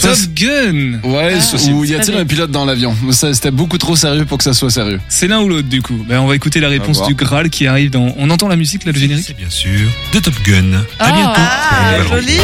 [0.00, 1.70] Top Gun Ouais, Ah.
[1.72, 2.94] ou y a-t-il un pilote dans l'avion?
[3.10, 5.00] Ça, C'était beaucoup trop sérieux pour que ça soit sérieux.
[5.08, 6.04] C'est l'un ou l'autre du coup.
[6.08, 8.14] Ben, on va écouter la réponse du Graal qui arrive dans.
[8.16, 10.82] On entend la musique là, le générique Bien sûr, de Top Gun.
[10.98, 11.32] À bientôt.
[11.36, 12.38] Ah, joli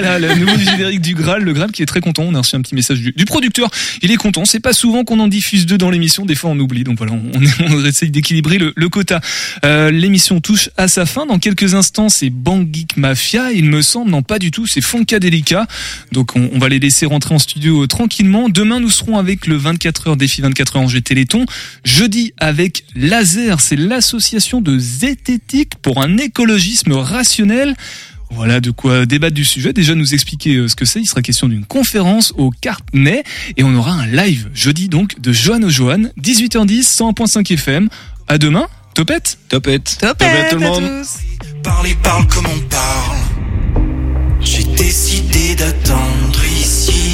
[0.00, 2.24] voilà, le nouveau générique du Graal, le Graal qui est très content.
[2.24, 3.70] On a reçu un petit message du, du producteur.
[4.02, 4.44] Il est content.
[4.44, 6.26] C'est pas souvent qu'on en diffuse deux dans l'émission.
[6.26, 6.82] Des fois, on oublie.
[6.82, 7.30] Donc voilà, on,
[7.60, 9.20] on essaye d'équilibrer le, le quota.
[9.64, 11.26] Euh, l'émission touche à sa fin.
[11.26, 13.52] Dans quelques instants, c'est Bang Geek Mafia.
[13.52, 14.66] Il me semble, non pas du tout.
[14.66, 15.66] C'est Funkadelica.
[16.12, 18.48] Donc on, on va les laisser rentrer en studio euh, tranquillement.
[18.48, 21.46] Demain, nous serons avec le 24 heures défi 24 heures Angers Téléthon.
[21.84, 23.60] Jeudi avec Laser.
[23.60, 27.74] C'est l'association de zététique pour un écologisme rationnel.
[28.34, 29.72] Voilà de quoi débattre du sujet.
[29.72, 31.00] Déjà nous expliquer euh, ce que c'est.
[31.00, 33.22] Il sera question d'une conférence au Cartenet
[33.56, 37.88] et on aura un live jeudi donc de Johan au Johan, 18h10, 101.5 FM.
[38.26, 38.66] À demain.
[38.94, 39.98] Topette Topette.
[40.00, 40.82] Topette tout le monde.
[40.82, 41.18] tous.
[41.62, 43.18] Parler parle comme on parle.
[44.40, 47.12] J'ai décidé d'attendre ici,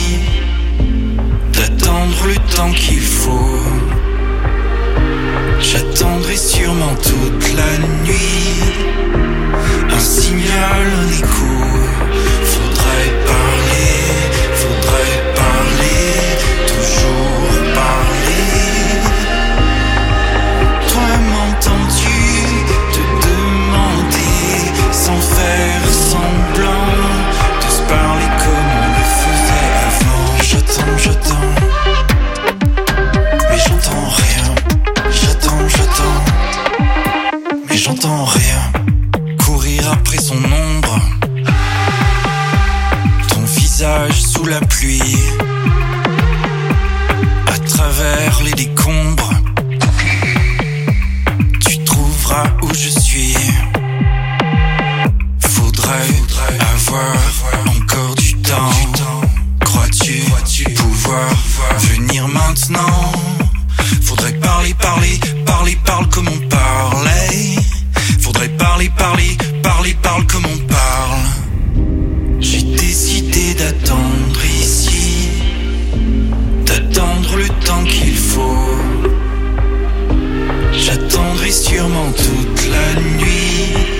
[1.53, 3.61] d'attendre le temps qu'il faut.
[5.61, 9.10] J'attendrai sûrement toute la nuit.
[10.31, 11.70] Un signal, un.